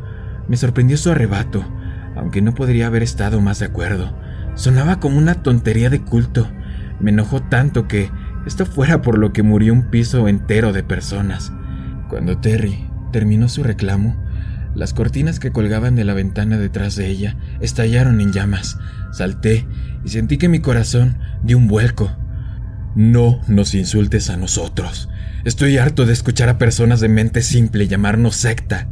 Me 0.49 0.57
sorprendió 0.57 0.97
su 0.97 1.09
arrebato, 1.09 1.65
aunque 2.15 2.41
no 2.41 2.53
podría 2.53 2.87
haber 2.87 3.03
estado 3.03 3.41
más 3.41 3.59
de 3.59 3.65
acuerdo. 3.65 4.15
Sonaba 4.55 4.99
como 4.99 5.17
una 5.17 5.35
tontería 5.43 5.89
de 5.89 6.01
culto. 6.01 6.47
Me 6.99 7.11
enojó 7.11 7.41
tanto 7.41 7.87
que 7.87 8.11
esto 8.45 8.65
fuera 8.65 9.01
por 9.01 9.17
lo 9.17 9.33
que 9.33 9.43
murió 9.43 9.73
un 9.73 9.89
piso 9.89 10.27
entero 10.27 10.73
de 10.73 10.83
personas. 10.83 11.51
Cuando 12.09 12.37
Terry 12.39 12.87
terminó 13.11 13.49
su 13.49 13.63
reclamo, 13.63 14.15
las 14.75 14.93
cortinas 14.93 15.39
que 15.39 15.51
colgaban 15.51 15.95
de 15.95 16.03
la 16.03 16.13
ventana 16.13 16.57
detrás 16.57 16.95
de 16.95 17.07
ella 17.07 17.37
estallaron 17.61 18.21
en 18.21 18.33
llamas. 18.33 18.77
Salté 19.11 19.67
y 20.03 20.09
sentí 20.09 20.37
que 20.37 20.49
mi 20.49 20.59
corazón 20.59 21.19
dio 21.43 21.57
un 21.57 21.67
vuelco. 21.67 22.11
No 22.95 23.39
nos 23.47 23.73
insultes 23.75 24.29
a 24.29 24.37
nosotros. 24.37 25.09
Estoy 25.45 25.77
harto 25.77 26.05
de 26.05 26.13
escuchar 26.13 26.49
a 26.49 26.57
personas 26.57 26.99
de 26.99 27.09
mente 27.09 27.41
simple 27.41 27.87
llamarnos 27.87 28.35
secta. 28.35 28.87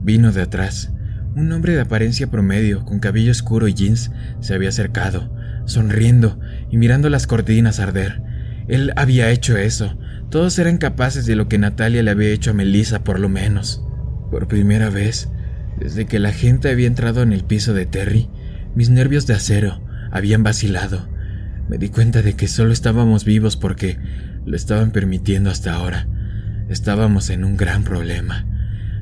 Vino 0.00 0.32
de 0.32 0.42
atrás. 0.42 0.92
Un 1.36 1.52
hombre 1.52 1.74
de 1.74 1.82
apariencia 1.82 2.26
promedio, 2.26 2.84
con 2.84 2.98
cabello 2.98 3.30
oscuro 3.30 3.68
y 3.68 3.74
jeans, 3.74 4.10
se 4.40 4.54
había 4.54 4.70
acercado 4.70 5.30
sonriendo 5.66 6.38
y 6.70 6.78
mirando 6.78 7.10
las 7.10 7.26
cortinas 7.26 7.80
arder. 7.80 8.22
Él 8.68 8.92
había 8.96 9.30
hecho 9.30 9.56
eso. 9.56 9.98
Todos 10.30 10.58
eran 10.58 10.78
capaces 10.78 11.26
de 11.26 11.36
lo 11.36 11.48
que 11.48 11.58
Natalia 11.58 12.02
le 12.02 12.10
había 12.10 12.30
hecho 12.30 12.50
a 12.50 12.54
Melissa, 12.54 13.04
por 13.04 13.20
lo 13.20 13.28
menos. 13.28 13.84
Por 14.30 14.48
primera 14.48 14.90
vez, 14.90 15.28
desde 15.78 16.06
que 16.06 16.18
la 16.18 16.32
gente 16.32 16.70
había 16.70 16.86
entrado 16.86 17.22
en 17.22 17.32
el 17.32 17.44
piso 17.44 17.74
de 17.74 17.86
Terry, 17.86 18.28
mis 18.74 18.90
nervios 18.90 19.26
de 19.26 19.34
acero 19.34 19.82
habían 20.10 20.42
vacilado. 20.42 21.08
Me 21.68 21.78
di 21.78 21.90
cuenta 21.90 22.22
de 22.22 22.34
que 22.34 22.48
solo 22.48 22.72
estábamos 22.72 23.24
vivos 23.24 23.56
porque 23.56 23.98
lo 24.44 24.56
estaban 24.56 24.90
permitiendo 24.90 25.50
hasta 25.50 25.74
ahora. 25.74 26.08
Estábamos 26.68 27.30
en 27.30 27.44
un 27.44 27.56
gran 27.56 27.84
problema. 27.84 28.46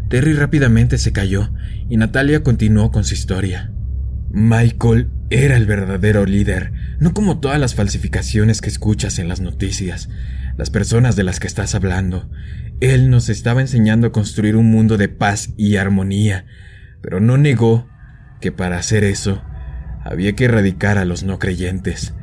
Terry 0.09 0.35
rápidamente 0.35 0.99
se 0.99 1.13
cayó 1.13 1.51
y 1.89 1.97
Natalia 1.97 2.43
continuó 2.43 2.91
con 2.91 3.05
su 3.05 3.15
historia. 3.15 3.73
Michael 4.31 5.11
era 5.31 5.57
el 5.57 5.67
verdadero 5.67 6.27
líder, 6.27 6.73
no 6.99 7.15
como 7.15 7.41
todas 7.41 7.59
las 7.61 7.75
falsificaciones 7.75 8.61
que 8.61 8.69
escuchas 8.69 9.19
en 9.19 9.29
las 9.29 9.41
noticias, 9.41 10.09
las 10.57 10.71
personas 10.71 11.17
de 11.17 11.25
las 11.25 11.41
que 11.41 11.47
estás 11.47 11.75
hablando. 11.75 12.29
Él 12.81 13.11
nos 13.11 13.29
estaba 13.29 13.61
enseñando 13.61 14.09
a 14.09 14.13
construir 14.13 14.57
un 14.57 14.71
mundo 14.71 14.97
de 14.97 15.09
paz 15.09 15.51
y 15.57 15.77
armonía, 15.77 16.47
pero 17.01 17.21
no 17.21 17.39
negó 17.39 17.89
que 18.41 18.53
para 18.53 18.79
hacer 18.79 19.05
eso 19.05 19.43
había 20.05 20.35
que 20.35 20.45
erradicar 20.45 20.99
a 20.99 21.05
los 21.05 21.23
no 21.23 21.39
creyentes. 21.39 22.15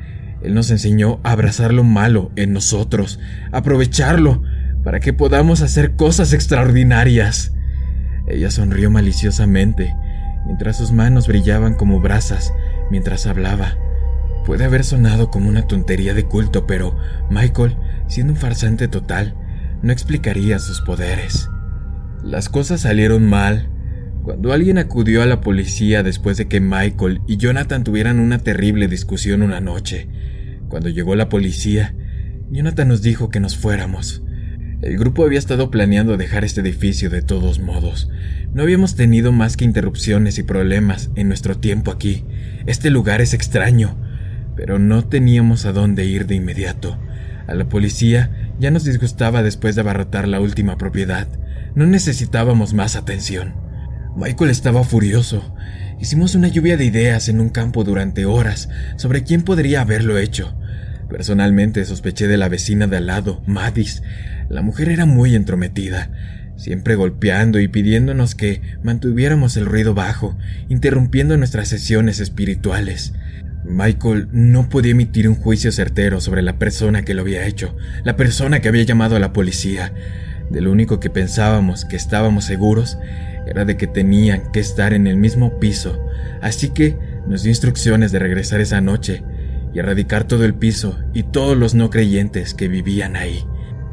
Él 0.43 0.53
nos 0.53 0.69
enseñó 0.71 1.19
a 1.23 1.31
abrazar 1.31 1.73
lo 1.73 1.83
malo 1.83 2.31
en 2.35 2.53
nosotros, 2.53 3.19
aprovecharlo 3.51 4.43
para 4.83 4.99
que 4.99 5.13
podamos 5.13 5.61
hacer 5.61 5.95
cosas 5.95 6.33
extraordinarias. 6.33 7.53
Ella 8.31 8.49
sonrió 8.49 8.89
maliciosamente 8.89 9.95
mientras 10.45 10.77
sus 10.77 10.91
manos 10.91 11.27
brillaban 11.27 11.75
como 11.75 11.99
brasas 11.99 12.53
mientras 12.89 13.27
hablaba. 13.27 13.77
Puede 14.45 14.65
haber 14.65 14.83
sonado 14.83 15.29
como 15.29 15.49
una 15.49 15.67
tontería 15.67 16.13
de 16.13 16.25
culto, 16.25 16.65
pero 16.65 16.97
Michael, 17.29 17.77
siendo 18.07 18.33
un 18.33 18.39
farsante 18.39 18.87
total, 18.87 19.35
no 19.83 19.91
explicaría 19.91 20.59
sus 20.59 20.81
poderes. 20.81 21.49
Las 22.23 22.49
cosas 22.49 22.81
salieron 22.81 23.25
mal 23.27 23.69
cuando 24.23 24.53
alguien 24.53 24.77
acudió 24.77 25.23
a 25.23 25.25
la 25.25 25.41
policía 25.41 26.03
después 26.03 26.37
de 26.37 26.47
que 26.47 26.59
Michael 26.59 27.21
y 27.27 27.37
Jonathan 27.37 27.83
tuvieran 27.83 28.19
una 28.19 28.39
terrible 28.39 28.87
discusión 28.87 29.41
una 29.41 29.59
noche. 29.59 30.07
Cuando 30.69 30.89
llegó 30.89 31.15
la 31.15 31.29
policía, 31.29 31.95
Jonathan 32.49 32.87
nos 32.87 33.01
dijo 33.01 33.29
que 33.29 33.39
nos 33.39 33.57
fuéramos. 33.57 34.23
El 34.81 34.97
grupo 34.97 35.23
había 35.23 35.37
estado 35.37 35.69
planeando 35.69 36.17
dejar 36.17 36.43
este 36.43 36.61
edificio 36.61 37.11
de 37.11 37.21
todos 37.21 37.59
modos. 37.59 38.09
No 38.51 38.63
habíamos 38.63 38.95
tenido 38.95 39.31
más 39.31 39.55
que 39.55 39.63
interrupciones 39.63 40.39
y 40.39 40.43
problemas 40.43 41.11
en 41.15 41.27
nuestro 41.27 41.55
tiempo 41.57 41.91
aquí. 41.91 42.25
Este 42.65 42.89
lugar 42.89 43.21
es 43.21 43.35
extraño, 43.35 43.95
pero 44.55 44.79
no 44.79 45.05
teníamos 45.05 45.67
a 45.67 45.71
dónde 45.71 46.05
ir 46.05 46.25
de 46.25 46.33
inmediato. 46.33 46.97
A 47.45 47.53
la 47.53 47.69
policía 47.69 48.53
ya 48.59 48.71
nos 48.71 48.83
disgustaba 48.83 49.43
después 49.43 49.75
de 49.75 49.81
abarrotar 49.81 50.27
la 50.27 50.39
última 50.39 50.79
propiedad. 50.79 51.27
No 51.75 51.85
necesitábamos 51.85 52.73
más 52.73 52.95
atención. 52.95 53.53
Michael 54.15 54.49
estaba 54.49 54.83
furioso. 54.83 55.53
Hicimos 55.99 56.33
una 56.33 56.47
lluvia 56.47 56.75
de 56.75 56.85
ideas 56.85 57.29
en 57.29 57.39
un 57.39 57.49
campo 57.49 57.83
durante 57.83 58.25
horas 58.25 58.67
sobre 58.95 59.23
quién 59.23 59.43
podría 59.43 59.81
haberlo 59.81 60.17
hecho. 60.17 60.55
Personalmente 61.07 61.85
sospeché 61.85 62.27
de 62.27 62.37
la 62.37 62.49
vecina 62.49 62.87
de 62.87 62.97
al 62.97 63.05
lado, 63.05 63.43
Madis. 63.45 64.01
La 64.51 64.61
mujer 64.61 64.89
era 64.89 65.05
muy 65.05 65.33
entrometida, 65.33 66.09
siempre 66.57 66.95
golpeando 66.95 67.61
y 67.61 67.69
pidiéndonos 67.69 68.35
que 68.35 68.61
mantuviéramos 68.83 69.55
el 69.55 69.65
ruido 69.65 69.93
bajo, 69.93 70.37
interrumpiendo 70.67 71.37
nuestras 71.37 71.69
sesiones 71.69 72.19
espirituales. 72.19 73.13
Michael 73.63 74.27
no 74.33 74.67
podía 74.67 74.91
emitir 74.91 75.29
un 75.29 75.35
juicio 75.35 75.71
certero 75.71 76.19
sobre 76.19 76.41
la 76.41 76.59
persona 76.59 77.03
que 77.03 77.13
lo 77.13 77.21
había 77.21 77.45
hecho, 77.47 77.77
la 78.03 78.17
persona 78.17 78.59
que 78.59 78.67
había 78.67 78.83
llamado 78.83 79.15
a 79.15 79.19
la 79.19 79.31
policía. 79.31 79.93
De 80.49 80.59
lo 80.59 80.69
único 80.69 80.99
que 80.99 81.09
pensábamos 81.09 81.85
que 81.85 81.95
estábamos 81.95 82.43
seguros 82.43 82.97
era 83.47 83.63
de 83.63 83.77
que 83.77 83.87
tenían 83.87 84.51
que 84.51 84.59
estar 84.59 84.93
en 84.93 85.07
el 85.07 85.15
mismo 85.15 85.59
piso, 85.59 86.05
así 86.41 86.71
que 86.71 86.97
nos 87.25 87.43
dio 87.43 87.51
instrucciones 87.51 88.11
de 88.11 88.19
regresar 88.19 88.59
esa 88.59 88.81
noche 88.81 89.23
y 89.73 89.79
erradicar 89.79 90.25
todo 90.25 90.43
el 90.43 90.55
piso 90.55 90.99
y 91.13 91.23
todos 91.23 91.57
los 91.57 91.73
no 91.73 91.89
creyentes 91.89 92.53
que 92.53 92.67
vivían 92.67 93.15
ahí. 93.15 93.45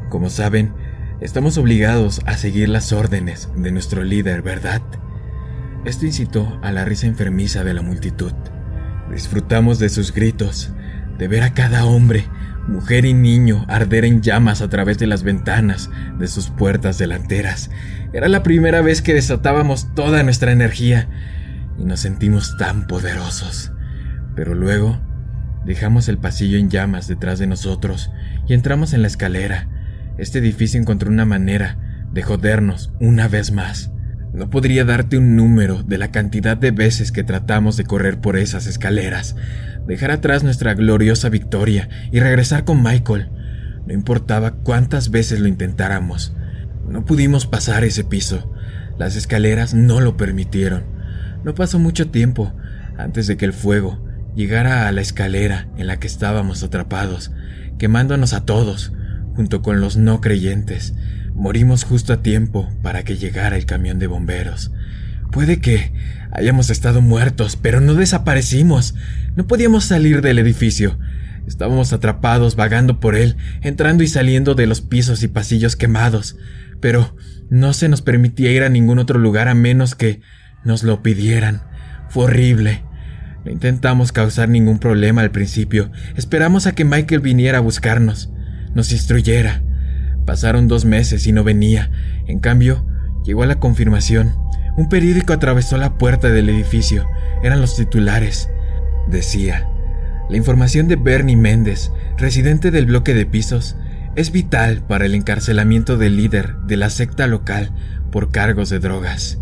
Como 0.09 0.29
saben, 0.29 0.73
estamos 1.21 1.57
obligados 1.57 2.21
a 2.25 2.35
seguir 2.35 2.69
las 2.69 2.91
órdenes 2.91 3.49
de 3.55 3.71
nuestro 3.71 4.03
líder, 4.03 4.41
¿verdad? 4.41 4.81
Esto 5.85 6.05
incitó 6.05 6.59
a 6.61 6.71
la 6.71 6.85
risa 6.85 7.07
enfermiza 7.07 7.63
de 7.63 7.73
la 7.73 7.81
multitud. 7.81 8.33
Disfrutamos 9.11 9.79
de 9.79 9.89
sus 9.89 10.13
gritos, 10.13 10.71
de 11.17 11.27
ver 11.27 11.43
a 11.43 11.53
cada 11.53 11.85
hombre, 11.85 12.25
mujer 12.67 13.05
y 13.05 13.13
niño 13.13 13.65
arder 13.67 14.05
en 14.05 14.21
llamas 14.21 14.61
a 14.61 14.69
través 14.69 14.97
de 14.97 15.07
las 15.07 15.23
ventanas 15.23 15.89
de 16.17 16.27
sus 16.27 16.49
puertas 16.49 16.97
delanteras. 16.97 17.69
Era 18.11 18.27
la 18.27 18.43
primera 18.43 18.81
vez 18.81 19.01
que 19.01 19.13
desatábamos 19.13 19.93
toda 19.95 20.23
nuestra 20.23 20.51
energía 20.51 21.07
y 21.77 21.85
nos 21.85 22.01
sentimos 22.01 22.57
tan 22.57 22.87
poderosos. 22.87 23.71
Pero 24.35 24.53
luego 24.53 24.99
Dejamos 25.65 26.07
el 26.07 26.17
pasillo 26.17 26.57
en 26.57 26.69
llamas 26.69 27.07
detrás 27.07 27.39
de 27.39 27.47
nosotros 27.47 28.11
y 28.47 28.53
entramos 28.53 28.93
en 28.93 29.01
la 29.01 29.07
escalera. 29.07 29.67
Este 30.19 30.39
edificio 30.39 30.77
encontró 30.77 31.09
una 31.09 31.23
manera 31.23 31.77
de 32.11 32.23
jodernos 32.23 32.91
una 32.99 33.29
vez 33.29 33.51
más. 33.51 33.89
No 34.33 34.49
podría 34.49 34.83
darte 34.83 35.17
un 35.17 35.37
número 35.37 35.81
de 35.81 35.97
la 35.97 36.11
cantidad 36.11 36.57
de 36.57 36.71
veces 36.71 37.13
que 37.13 37.23
tratamos 37.23 37.77
de 37.77 37.85
correr 37.85 38.19
por 38.19 38.35
esas 38.35 38.67
escaleras, 38.67 39.37
dejar 39.87 40.11
atrás 40.11 40.43
nuestra 40.43 40.73
gloriosa 40.73 41.29
victoria 41.29 41.87
y 42.11 42.19
regresar 42.19 42.65
con 42.65 42.83
Michael. 42.83 43.29
No 43.87 43.93
importaba 43.93 44.55
cuántas 44.55 45.09
veces 45.09 45.39
lo 45.39 45.47
intentáramos. 45.47 46.35
No 46.85 47.05
pudimos 47.05 47.47
pasar 47.47 47.85
ese 47.85 48.03
piso. 48.03 48.53
Las 48.97 49.15
escaleras 49.15 49.73
no 49.73 50.01
lo 50.01 50.17
permitieron. 50.17 50.83
No 51.45 51.55
pasó 51.55 51.79
mucho 51.79 52.09
tiempo 52.09 52.53
antes 52.97 53.25
de 53.27 53.37
que 53.37 53.45
el 53.45 53.53
fuego 53.53 54.05
llegara 54.35 54.89
a 54.89 54.91
la 54.91 54.99
escalera 54.99 55.69
en 55.77 55.87
la 55.87 55.97
que 55.97 56.07
estábamos 56.07 56.61
atrapados, 56.61 57.31
quemándonos 57.77 58.33
a 58.33 58.43
todos, 58.43 58.91
junto 59.39 59.61
con 59.61 59.79
los 59.79 59.95
no 59.95 60.19
creyentes. 60.19 60.93
Morimos 61.33 61.85
justo 61.85 62.11
a 62.11 62.21
tiempo 62.21 62.69
para 62.81 63.03
que 63.03 63.15
llegara 63.15 63.55
el 63.55 63.65
camión 63.65 63.97
de 63.97 64.05
bomberos. 64.05 64.73
Puede 65.31 65.61
que 65.61 65.93
hayamos 66.33 66.69
estado 66.69 67.01
muertos, 67.01 67.55
pero 67.55 67.79
no 67.79 67.93
desaparecimos. 67.93 68.95
No 69.37 69.47
podíamos 69.47 69.85
salir 69.85 70.21
del 70.21 70.39
edificio. 70.39 70.99
Estábamos 71.47 71.93
atrapados 71.93 72.57
vagando 72.57 72.99
por 72.99 73.15
él, 73.15 73.37
entrando 73.61 74.03
y 74.03 74.09
saliendo 74.09 74.55
de 74.55 74.67
los 74.67 74.81
pisos 74.81 75.23
y 75.23 75.29
pasillos 75.29 75.77
quemados, 75.77 76.35
pero 76.81 77.15
no 77.49 77.71
se 77.71 77.87
nos 77.87 78.01
permitía 78.01 78.51
ir 78.51 78.63
a 78.63 78.69
ningún 78.69 78.99
otro 78.99 79.19
lugar 79.19 79.47
a 79.47 79.55
menos 79.55 79.95
que 79.95 80.19
nos 80.65 80.83
lo 80.83 81.01
pidieran. 81.01 81.61
Fue 82.09 82.25
horrible. 82.25 82.83
No 83.45 83.51
intentamos 83.51 84.11
causar 84.11 84.49
ningún 84.49 84.79
problema 84.79 85.21
al 85.21 85.31
principio. 85.31 85.93
Esperamos 86.17 86.67
a 86.67 86.73
que 86.73 86.83
Michael 86.83 87.21
viniera 87.21 87.59
a 87.59 87.61
buscarnos, 87.61 88.33
nos 88.73 88.91
instruyera. 88.91 89.63
Pasaron 90.25 90.67
dos 90.67 90.85
meses 90.85 91.25
y 91.27 91.31
no 91.31 91.43
venía. 91.43 91.91
En 92.27 92.39
cambio, 92.39 92.85
llegó 93.23 93.43
a 93.43 93.47
la 93.47 93.59
confirmación. 93.59 94.35
Un 94.77 94.89
periódico 94.89 95.33
atravesó 95.33 95.77
la 95.77 95.97
puerta 95.97 96.29
del 96.29 96.49
edificio. 96.49 97.07
Eran 97.43 97.61
los 97.61 97.75
titulares. 97.75 98.49
Decía, 99.09 99.67
la 100.29 100.37
información 100.37 100.87
de 100.87 100.95
Bernie 100.95 101.35
Méndez, 101.35 101.91
residente 102.17 102.69
del 102.71 102.85
bloque 102.85 103.13
de 103.13 103.25
pisos, 103.25 103.75
es 104.15 104.31
vital 104.31 104.83
para 104.85 105.05
el 105.05 105.15
encarcelamiento 105.15 105.97
del 105.97 106.17
líder 106.17 106.55
de 106.67 106.77
la 106.77 106.89
secta 106.89 107.25
local 107.27 107.71
por 108.11 108.31
cargos 108.31 108.69
de 108.69 108.79
drogas. 108.79 109.39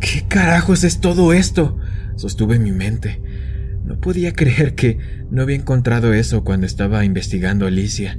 ¿Qué 0.00 0.24
carajos 0.26 0.84
es 0.84 1.00
todo 1.00 1.32
esto? 1.32 1.78
sostuve 2.16 2.56
en 2.56 2.64
mi 2.64 2.72
mente. 2.72 3.22
No 3.84 3.98
podía 3.98 4.32
creer 4.32 4.74
que 4.74 4.98
no 5.30 5.42
había 5.42 5.56
encontrado 5.56 6.12
eso 6.12 6.44
cuando 6.44 6.66
estaba 6.66 7.04
investigando 7.04 7.64
a 7.64 7.68
Alicia, 7.68 8.18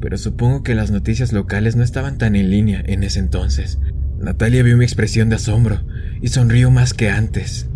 pero 0.00 0.18
supongo 0.18 0.62
que 0.62 0.74
las 0.74 0.90
noticias 0.90 1.32
locales 1.32 1.76
no 1.76 1.84
estaban 1.84 2.18
tan 2.18 2.36
en 2.36 2.50
línea 2.50 2.82
en 2.86 3.02
ese 3.02 3.18
entonces. 3.18 3.78
Natalia 4.18 4.62
vio 4.62 4.76
mi 4.76 4.84
expresión 4.84 5.28
de 5.28 5.36
asombro 5.36 5.80
y 6.20 6.28
sonrió 6.28 6.70
más 6.70 6.94
que 6.94 7.10
antes. 7.10 7.68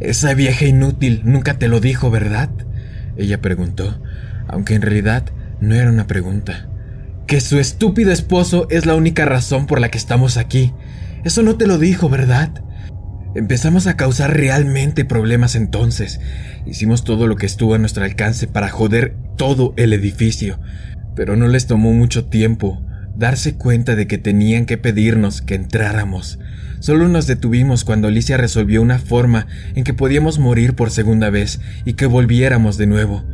Esa 0.00 0.34
vieja 0.34 0.66
inútil 0.66 1.22
nunca 1.24 1.58
te 1.58 1.68
lo 1.68 1.80
dijo, 1.80 2.10
¿verdad? 2.10 2.50
Ella 3.16 3.40
preguntó, 3.40 4.02
aunque 4.48 4.74
en 4.74 4.82
realidad 4.82 5.24
no 5.60 5.74
era 5.74 5.90
una 5.90 6.06
pregunta. 6.06 6.68
Que 7.26 7.40
su 7.40 7.58
estúpido 7.58 8.12
esposo 8.12 8.66
es 8.70 8.86
la 8.86 8.94
única 8.94 9.24
razón 9.24 9.66
por 9.66 9.80
la 9.80 9.90
que 9.90 9.98
estamos 9.98 10.36
aquí. 10.36 10.72
Eso 11.24 11.42
no 11.42 11.56
te 11.56 11.66
lo 11.66 11.78
dijo, 11.78 12.10
¿verdad? 12.10 12.50
Empezamos 13.34 13.86
a 13.86 13.96
causar 13.96 14.36
realmente 14.36 15.04
problemas 15.04 15.56
entonces. 15.56 16.20
Hicimos 16.66 17.02
todo 17.02 17.26
lo 17.26 17.36
que 17.36 17.46
estuvo 17.46 17.74
a 17.74 17.78
nuestro 17.78 18.04
alcance 18.04 18.46
para 18.46 18.68
joder 18.68 19.16
todo 19.36 19.74
el 19.76 19.92
edificio, 19.92 20.58
pero 21.14 21.36
no 21.36 21.48
les 21.48 21.66
tomó 21.66 21.92
mucho 21.92 22.26
tiempo 22.26 22.82
darse 23.16 23.54
cuenta 23.56 23.94
de 23.94 24.06
que 24.06 24.18
tenían 24.18 24.66
que 24.66 24.78
pedirnos 24.78 25.40
que 25.42 25.54
entráramos. 25.54 26.38
Solo 26.80 27.08
nos 27.08 27.26
detuvimos 27.26 27.84
cuando 27.84 28.08
Alicia 28.08 28.36
resolvió 28.36 28.82
una 28.82 28.98
forma 28.98 29.46
en 29.74 29.84
que 29.84 29.94
podíamos 29.94 30.38
morir 30.38 30.74
por 30.74 30.90
segunda 30.90 31.30
vez 31.30 31.60
y 31.84 31.94
que 31.94 32.06
volviéramos 32.06 32.76
de 32.76 32.86
nuevo. 32.86 33.24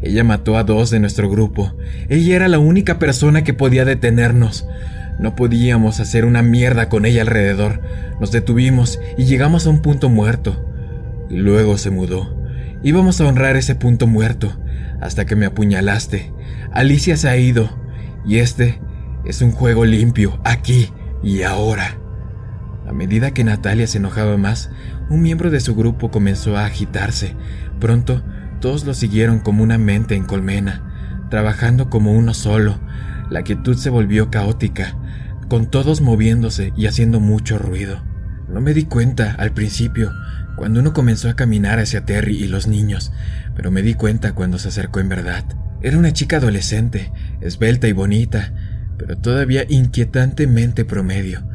Ella 0.00 0.24
mató 0.24 0.56
a 0.56 0.64
dos 0.64 0.90
de 0.90 1.00
nuestro 1.00 1.28
grupo. 1.28 1.76
Ella 2.08 2.36
era 2.36 2.48
la 2.48 2.58
única 2.58 2.98
persona 2.98 3.44
que 3.44 3.54
podía 3.54 3.84
detenernos. 3.84 4.66
No 5.18 5.36
podíamos 5.36 6.00
hacer 6.00 6.24
una 6.24 6.42
mierda 6.42 6.88
con 6.88 7.04
ella 7.04 7.22
alrededor. 7.22 7.80
Nos 8.20 8.32
detuvimos 8.32 9.00
y 9.16 9.24
llegamos 9.24 9.66
a 9.66 9.70
un 9.70 9.82
punto 9.82 10.08
muerto. 10.08 10.64
Luego 11.30 11.78
se 11.78 11.90
mudó. 11.90 12.36
Íbamos 12.82 13.20
a 13.20 13.26
honrar 13.26 13.56
ese 13.56 13.74
punto 13.74 14.06
muerto 14.06 14.58
hasta 15.00 15.26
que 15.26 15.36
me 15.36 15.46
apuñalaste. 15.46 16.32
Alicia 16.74 17.16
se 17.16 17.28
ha 17.28 17.36
ido 17.36 17.70
y 18.26 18.38
este 18.38 18.80
es 19.24 19.42
un 19.42 19.52
juego 19.52 19.84
limpio, 19.84 20.40
aquí 20.42 20.90
y 21.22 21.42
ahora. 21.42 21.98
A 22.88 22.92
medida 22.92 23.30
que 23.30 23.44
Natalia 23.44 23.86
se 23.86 23.98
enojaba 23.98 24.36
más, 24.36 24.70
un 25.08 25.22
miembro 25.22 25.52
de 25.52 25.60
su 25.60 25.76
grupo 25.76 26.10
comenzó 26.10 26.56
a 26.56 26.66
agitarse. 26.66 27.36
Pronto, 27.78 28.24
todos 28.60 28.84
lo 28.84 28.92
siguieron 28.92 29.38
como 29.38 29.62
una 29.62 29.78
mente 29.78 30.16
en 30.16 30.24
colmena, 30.24 31.26
trabajando 31.30 31.90
como 31.90 32.12
uno 32.12 32.34
solo. 32.34 32.80
La 33.30 33.42
quietud 33.42 33.76
se 33.76 33.88
volvió 33.88 34.32
caótica 34.32 34.96
con 35.48 35.70
todos 35.70 36.00
moviéndose 36.00 36.72
y 36.76 36.86
haciendo 36.86 37.20
mucho 37.20 37.56
ruido. 37.56 38.02
No 38.48 38.60
me 38.60 38.74
di 38.74 38.82
cuenta 38.82 39.36
al 39.38 39.52
principio, 39.52 40.10
cuando 40.56 40.80
uno 40.80 40.92
comenzó 40.92 41.28
a 41.30 41.36
caminar 41.36 41.78
hacia 41.78 42.04
Terry 42.04 42.34
y 42.34 42.48
los 42.48 42.66
niños, 42.66 43.12
pero 43.54 43.70
me 43.70 43.82
di 43.82 43.94
cuenta 43.94 44.32
cuando 44.32 44.58
se 44.58 44.68
acercó 44.68 44.98
en 44.98 45.08
verdad. 45.08 45.44
Era 45.84 45.98
una 45.98 46.14
chica 46.14 46.38
adolescente, 46.38 47.12
esbelta 47.42 47.88
y 47.88 47.92
bonita, 47.92 48.54
pero 48.96 49.18
todavía 49.18 49.66
inquietantemente 49.68 50.86
promedio. 50.86 51.46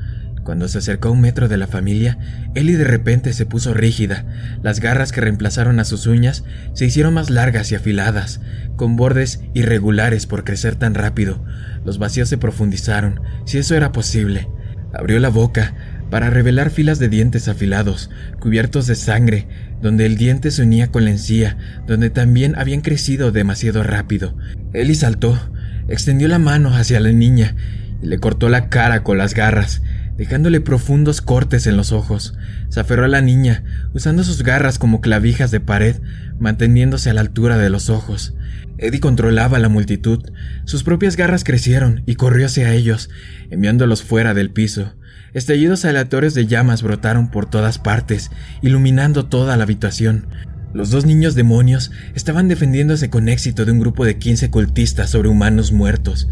Cuando 0.43 0.67
se 0.67 0.77
acercó 0.77 1.07
a 1.07 1.11
un 1.13 1.21
metro 1.21 1.47
de 1.47 1.57
la 1.57 1.65
familia, 1.65 2.19
Ellie 2.53 2.77
de 2.77 2.83
repente 2.83 3.33
se 3.33 3.47
puso 3.47 3.73
rígida. 3.73 4.27
Las 4.61 4.81
garras 4.81 5.11
que 5.11 5.21
reemplazaron 5.21 5.79
a 5.79 5.83
sus 5.83 6.05
uñas 6.05 6.43
se 6.73 6.85
hicieron 6.85 7.15
más 7.15 7.31
largas 7.31 7.71
y 7.71 7.75
afiladas, 7.75 8.39
con 8.75 8.97
bordes 8.97 9.41
irregulares 9.55 10.27
por 10.27 10.43
crecer 10.43 10.75
tan 10.75 10.93
rápido. 10.93 11.43
Los 11.83 11.97
vacíos 11.97 12.29
se 12.29 12.37
profundizaron, 12.37 13.21
si 13.45 13.57
eso 13.57 13.75
era 13.75 13.91
posible. 13.91 14.47
Abrió 14.93 15.19
la 15.19 15.29
boca 15.29 15.73
para 16.09 16.29
revelar 16.29 16.69
filas 16.69 16.99
de 16.99 17.09
dientes 17.09 17.47
afilados, 17.47 18.09
cubiertos 18.39 18.87
de 18.87 18.95
sangre, 18.95 19.47
donde 19.81 20.05
el 20.05 20.17
diente 20.17 20.51
se 20.51 20.63
unía 20.63 20.91
con 20.91 21.05
la 21.05 21.11
encía, 21.11 21.57
donde 21.87 22.09
también 22.09 22.55
habían 22.57 22.81
crecido 22.81 23.31
demasiado 23.31 23.83
rápido. 23.83 24.35
Ellie 24.73 24.95
saltó, 24.95 25.39
extendió 25.87 26.27
la 26.27 26.39
mano 26.39 26.75
hacia 26.75 26.99
la 26.99 27.11
niña 27.11 27.55
y 28.01 28.07
le 28.07 28.19
cortó 28.19 28.49
la 28.49 28.69
cara 28.69 29.03
con 29.03 29.17
las 29.17 29.33
garras 29.33 29.81
dejándole 30.19 30.59
profundos 30.59 31.21
cortes 31.21 31.65
en 31.65 31.77
los 31.77 31.93
ojos. 31.93 32.33
Se 32.67 32.81
aferró 32.81 33.05
a 33.05 33.07
la 33.07 33.21
niña, 33.21 33.63
usando 33.93 34.25
sus 34.25 34.43
garras 34.43 34.77
como 34.77 34.99
clavijas 34.99 35.49
de 35.49 35.61
pared, 35.61 35.95
manteniéndose 36.37 37.09
a 37.09 37.13
la 37.13 37.21
altura 37.21 37.57
de 37.57 37.69
los 37.69 37.89
ojos. 37.89 38.35
Eddie 38.77 38.99
controlaba 38.99 39.59
la 39.59 39.69
multitud. 39.69 40.21
Sus 40.65 40.83
propias 40.83 41.15
garras 41.15 41.45
crecieron 41.45 42.03
y 42.05 42.15
corrió 42.15 42.47
hacia 42.47 42.73
ellos, 42.73 43.09
enviándolos 43.49 44.03
fuera 44.03 44.33
del 44.33 44.51
piso. 44.51 44.93
Estallidos 45.33 45.85
aleatorios 45.85 46.33
de 46.33 46.47
llamas 46.47 46.81
brotaron 46.81 47.29
por 47.29 47.49
todas 47.49 47.79
partes, 47.79 48.31
iluminando 48.61 49.25
toda 49.27 49.57
la 49.57 49.63
habitación. 49.63 50.27
Los 50.73 50.91
dos 50.91 51.05
niños 51.05 51.35
demonios 51.35 51.91
estaban 52.15 52.47
defendiéndose 52.47 53.09
con 53.09 53.29
éxito 53.29 53.65
de 53.65 53.71
un 53.71 53.79
grupo 53.79 54.05
de 54.05 54.17
15 54.17 54.49
cultistas 54.51 55.09
sobre 55.09 55.29
humanos 55.29 55.71
muertos. 55.71 56.27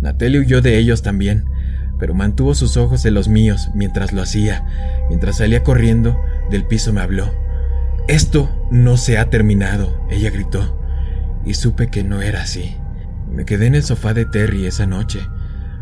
Natalie 0.00 0.40
huyó 0.40 0.60
de 0.60 0.78
ellos 0.78 1.02
también 1.02 1.44
pero 2.00 2.14
mantuvo 2.14 2.54
sus 2.54 2.78
ojos 2.78 3.04
en 3.04 3.14
los 3.14 3.28
míos 3.28 3.70
mientras 3.74 4.12
lo 4.12 4.22
hacía. 4.22 4.64
Mientras 5.08 5.36
salía 5.36 5.62
corriendo, 5.62 6.18
del 6.50 6.64
piso 6.64 6.92
me 6.92 7.02
habló. 7.02 7.32
Esto 8.08 8.66
no 8.72 8.96
se 8.96 9.18
ha 9.18 9.28
terminado, 9.28 10.04
ella 10.10 10.30
gritó, 10.30 10.82
y 11.44 11.54
supe 11.54 11.88
que 11.88 12.02
no 12.02 12.22
era 12.22 12.42
así. 12.42 12.74
Me 13.30 13.44
quedé 13.44 13.66
en 13.66 13.74
el 13.76 13.84
sofá 13.84 14.14
de 14.14 14.24
Terry 14.24 14.66
esa 14.66 14.86
noche. 14.86 15.20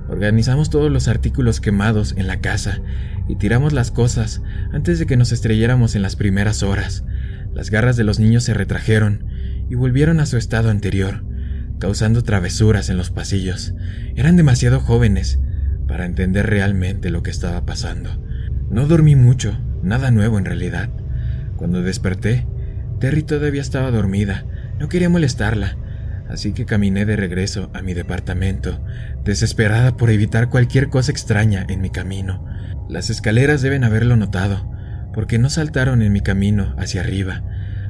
Organizamos 0.08 0.70
todos 0.70 0.90
los 0.90 1.06
artículos 1.08 1.60
quemados 1.60 2.14
en 2.16 2.26
la 2.26 2.40
casa 2.40 2.80
y 3.28 3.36
tiramos 3.36 3.72
las 3.72 3.90
cosas 3.90 4.42
antes 4.72 4.98
de 4.98 5.06
que 5.06 5.16
nos 5.16 5.32
estrelláramos 5.32 5.94
en 5.94 6.02
las 6.02 6.16
primeras 6.16 6.62
horas. 6.62 7.04
Las 7.52 7.70
garras 7.70 7.96
de 7.96 8.04
los 8.04 8.18
niños 8.18 8.44
se 8.44 8.54
retrajeron 8.54 9.26
y 9.68 9.74
volvieron 9.74 10.20
a 10.20 10.26
su 10.26 10.36
estado 10.36 10.70
anterior, 10.70 11.24
causando 11.78 12.22
travesuras 12.22 12.88
en 12.88 12.96
los 12.96 13.10
pasillos. 13.10 13.74
Eran 14.16 14.36
demasiado 14.36 14.80
jóvenes, 14.80 15.38
para 15.88 16.04
entender 16.04 16.46
realmente 16.46 17.10
lo 17.10 17.22
que 17.22 17.30
estaba 17.30 17.66
pasando. 17.66 18.22
No 18.70 18.86
dormí 18.86 19.16
mucho, 19.16 19.58
nada 19.82 20.10
nuevo 20.10 20.38
en 20.38 20.44
realidad. 20.44 20.90
Cuando 21.56 21.82
desperté, 21.82 22.46
Terry 23.00 23.22
todavía 23.22 23.62
estaba 23.62 23.90
dormida, 23.90 24.44
no 24.78 24.88
quería 24.88 25.08
molestarla, 25.08 25.76
así 26.28 26.52
que 26.52 26.66
caminé 26.66 27.06
de 27.06 27.16
regreso 27.16 27.70
a 27.74 27.82
mi 27.82 27.94
departamento, 27.94 28.80
desesperada 29.28 29.94
por 29.94 30.08
evitar 30.08 30.48
cualquier 30.48 30.88
cosa 30.88 31.12
extraña 31.12 31.66
en 31.68 31.82
mi 31.82 31.90
camino. 31.90 32.46
Las 32.88 33.10
escaleras 33.10 33.60
deben 33.60 33.84
haberlo 33.84 34.16
notado, 34.16 34.72
porque 35.12 35.38
no 35.38 35.50
saltaron 35.50 36.00
en 36.00 36.14
mi 36.14 36.22
camino 36.22 36.74
hacia 36.78 37.02
arriba. 37.02 37.42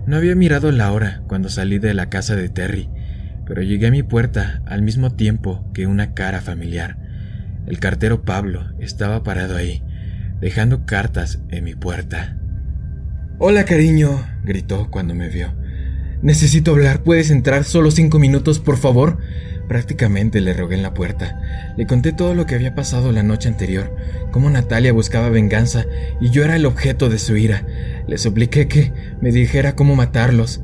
No 0.04 0.16
había 0.16 0.34
mirado 0.34 0.72
la 0.72 0.90
hora 0.90 1.22
cuando 1.28 1.48
salí 1.48 1.78
de 1.78 1.94
la 1.94 2.10
casa 2.10 2.34
de 2.34 2.48
Terry, 2.48 2.90
pero 3.46 3.62
llegué 3.62 3.86
a 3.86 3.92
mi 3.92 4.02
puerta 4.02 4.62
al 4.66 4.82
mismo 4.82 5.14
tiempo 5.14 5.64
que 5.72 5.86
una 5.86 6.12
cara 6.12 6.40
familiar. 6.40 6.98
El 7.68 7.78
cartero 7.78 8.24
Pablo 8.24 8.72
estaba 8.80 9.22
parado 9.22 9.56
ahí, 9.56 9.84
dejando 10.40 10.86
cartas 10.86 11.38
en 11.50 11.62
mi 11.62 11.76
puerta. 11.76 12.36
Hola, 13.38 13.64
cariño, 13.64 14.26
gritó 14.42 14.90
cuando 14.90 15.14
me 15.14 15.28
vio. 15.28 15.54
Necesito 16.20 16.72
hablar, 16.72 17.04
¿puedes 17.04 17.30
entrar 17.30 17.62
solo 17.62 17.92
cinco 17.92 18.18
minutos, 18.18 18.58
por 18.58 18.76
favor? 18.76 19.18
Prácticamente 19.68 20.40
le 20.40 20.54
rogué 20.54 20.76
en 20.76 20.82
la 20.82 20.94
puerta. 20.94 21.38
Le 21.76 21.86
conté 21.86 22.12
todo 22.12 22.34
lo 22.34 22.46
que 22.46 22.54
había 22.54 22.74
pasado 22.74 23.12
la 23.12 23.22
noche 23.22 23.48
anterior, 23.48 23.94
cómo 24.30 24.48
Natalia 24.48 24.94
buscaba 24.94 25.28
venganza 25.28 25.84
y 26.20 26.30
yo 26.30 26.42
era 26.42 26.56
el 26.56 26.64
objeto 26.64 27.10
de 27.10 27.18
su 27.18 27.36
ira. 27.36 27.66
Le 28.06 28.16
supliqué 28.16 28.66
que 28.66 28.92
me 29.20 29.30
dijera 29.30 29.76
cómo 29.76 29.94
matarlos, 29.94 30.62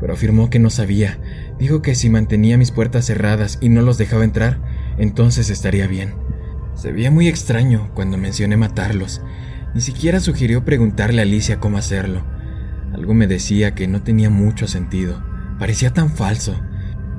pero 0.00 0.14
afirmó 0.14 0.48
que 0.48 0.58
no 0.58 0.70
sabía. 0.70 1.18
Dijo 1.58 1.82
que 1.82 1.94
si 1.94 2.08
mantenía 2.08 2.56
mis 2.56 2.70
puertas 2.70 3.04
cerradas 3.04 3.58
y 3.60 3.68
no 3.68 3.82
los 3.82 3.98
dejaba 3.98 4.24
entrar, 4.24 4.60
entonces 4.96 5.50
estaría 5.50 5.86
bien. 5.86 6.14
Se 6.74 6.90
veía 6.90 7.10
muy 7.10 7.28
extraño 7.28 7.90
cuando 7.94 8.16
mencioné 8.16 8.56
matarlos. 8.56 9.20
Ni 9.74 9.82
siquiera 9.82 10.20
sugirió 10.20 10.64
preguntarle 10.64 11.20
a 11.20 11.24
Alicia 11.24 11.60
cómo 11.60 11.76
hacerlo. 11.76 12.24
Algo 12.94 13.12
me 13.12 13.26
decía 13.26 13.74
que 13.74 13.88
no 13.88 14.02
tenía 14.02 14.30
mucho 14.30 14.66
sentido. 14.66 15.22
Parecía 15.58 15.92
tan 15.92 16.10
falso. 16.10 16.58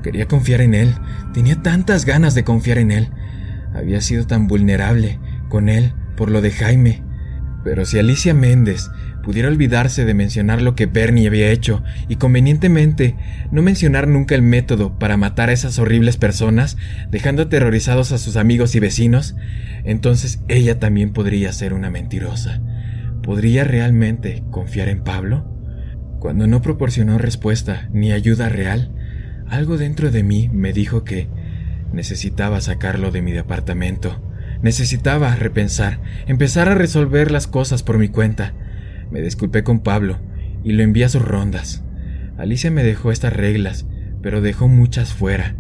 Quería 0.03 0.27
confiar 0.27 0.61
en 0.61 0.73
él. 0.73 0.95
Tenía 1.33 1.61
tantas 1.61 2.05
ganas 2.05 2.35
de 2.35 2.43
confiar 2.43 2.77
en 2.77 2.91
él. 2.91 3.09
Había 3.73 4.01
sido 4.01 4.25
tan 4.25 4.47
vulnerable 4.47 5.19
con 5.49 5.69
él 5.69 5.93
por 6.15 6.31
lo 6.31 6.41
de 6.41 6.51
Jaime. 6.51 7.03
Pero 7.63 7.85
si 7.85 7.99
Alicia 7.99 8.33
Méndez 8.33 8.89
pudiera 9.23 9.49
olvidarse 9.49 10.05
de 10.05 10.13
mencionar 10.13 10.61
lo 10.61 10.75
que 10.75 10.85
Bernie 10.85 11.27
había 11.27 11.51
hecho 11.51 11.83
y 12.07 12.15
convenientemente 12.15 13.15
no 13.51 13.61
mencionar 13.61 14.07
nunca 14.07 14.35
el 14.35 14.41
método 14.41 14.97
para 14.97 15.17
matar 15.17 15.49
a 15.49 15.53
esas 15.53 15.77
horribles 15.77 16.17
personas, 16.17 16.77
dejando 17.11 17.43
aterrorizados 17.43 18.11
a 18.11 18.17
sus 18.17 18.37
amigos 18.37 18.75
y 18.75 18.79
vecinos, 18.79 19.35
entonces 19.83 20.41
ella 20.47 20.79
también 20.79 21.11
podría 21.11 21.51
ser 21.51 21.73
una 21.73 21.89
mentirosa. 21.89 22.61
¿Podría 23.21 23.65
realmente 23.65 24.43
confiar 24.51 24.87
en 24.87 25.03
Pablo? 25.03 25.45
Cuando 26.19 26.47
no 26.47 26.61
proporcionó 26.61 27.17
respuesta 27.17 27.89
ni 27.91 28.11
ayuda 28.11 28.49
real, 28.49 28.93
algo 29.49 29.77
dentro 29.77 30.11
de 30.11 30.23
mí 30.23 30.49
me 30.53 30.73
dijo 30.73 31.03
que 31.03 31.27
necesitaba 31.93 32.61
sacarlo 32.61 33.11
de 33.11 33.21
mi 33.21 33.31
departamento. 33.31 34.21
Necesitaba 34.61 35.35
repensar, 35.35 36.01
empezar 36.27 36.69
a 36.69 36.75
resolver 36.75 37.31
las 37.31 37.47
cosas 37.47 37.83
por 37.83 37.97
mi 37.97 38.09
cuenta. 38.09 38.53
Me 39.11 39.21
disculpé 39.21 39.63
con 39.63 39.79
Pablo 39.79 40.19
y 40.63 40.73
lo 40.73 40.83
envié 40.83 41.05
a 41.05 41.09
sus 41.09 41.21
rondas. 41.21 41.83
Alicia 42.37 42.71
me 42.71 42.83
dejó 42.83 43.11
estas 43.11 43.33
reglas, 43.33 43.85
pero 44.21 44.41
dejó 44.41 44.67
muchas 44.67 45.13
fuera. 45.13 45.55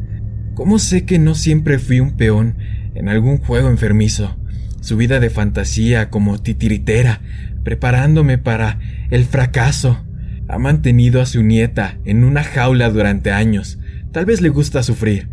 ¿Cómo 0.53 0.79
sé 0.79 1.05
que 1.05 1.19
no 1.19 1.35
siempre 1.35 1.79
fui 1.79 1.99
un 1.99 2.17
peón 2.17 2.57
en 2.93 3.09
algún 3.09 3.37
juego 3.37 3.69
enfermizo? 3.69 4.37
Su 4.81 4.97
vida 4.97 5.19
de 5.19 5.29
fantasía 5.29 6.09
como 6.09 6.41
titiritera, 6.41 7.21
preparándome 7.63 8.37
para 8.37 8.79
el 9.09 9.25
fracaso. 9.25 10.05
Ha 10.49 10.57
mantenido 10.57 11.21
a 11.21 11.27
su 11.27 11.43
nieta 11.43 11.99
en 12.05 12.23
una 12.23 12.43
jaula 12.43 12.89
durante 12.89 13.31
años. 13.31 13.77
Tal 14.11 14.25
vez 14.25 14.41
le 14.41 14.49
gusta 14.49 14.81
sufrir. 14.81 15.29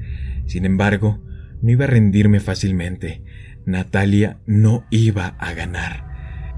Sin 0.46 0.66
embargo, 0.66 1.22
no 1.62 1.70
iba 1.70 1.84
a 1.84 1.88
rendirme 1.88 2.38
fácilmente. 2.38 3.22
Natalia 3.64 4.38
no 4.44 4.86
iba 4.90 5.28
a 5.38 5.54
ganar. 5.54 6.04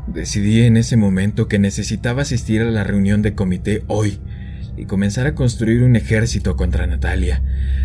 Decidí 0.08 0.62
en 0.62 0.76
ese 0.76 0.96
momento 0.96 1.46
que 1.46 1.60
necesitaba 1.60 2.22
asistir 2.22 2.60
a 2.62 2.70
la 2.70 2.82
reunión 2.82 3.22
de 3.22 3.34
comité 3.34 3.84
hoy 3.86 4.18
y 4.76 4.86
comenzar 4.86 5.28
a 5.28 5.36
construir 5.36 5.84
un 5.84 5.94
ejército 5.94 6.56
contra 6.56 6.86
Natalia. 6.88 7.42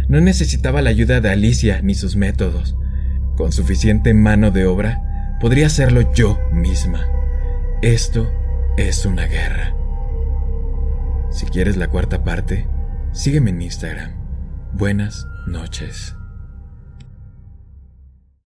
No 0.10 0.22
necesitaba 0.22 0.82
la 0.82 0.90
ayuda 0.90 1.22
de 1.22 1.30
Alicia 1.30 1.82
ni 1.84 1.94
sus 1.94 2.16
métodos. 2.16 2.76
Con 3.36 3.52
suficiente 3.52 4.16
mano 4.16 4.50
de 4.50 4.66
obra, 4.66 5.38
podría 5.40 5.68
hacerlo 5.68 6.12
yo 6.14 6.40
misma. 6.52 7.06
Esto 7.84 8.32
es 8.76 9.06
una 9.06 9.28
guerra. 9.28 9.83
Si 11.34 11.48
quieres 11.48 11.78
la 11.78 11.88
cuarta 11.88 12.24
parte, 12.24 12.68
sígueme 13.12 13.50
en 13.50 13.64
Instagram. 13.64 14.12
Buenas 14.72 15.26
noches. 15.48 16.16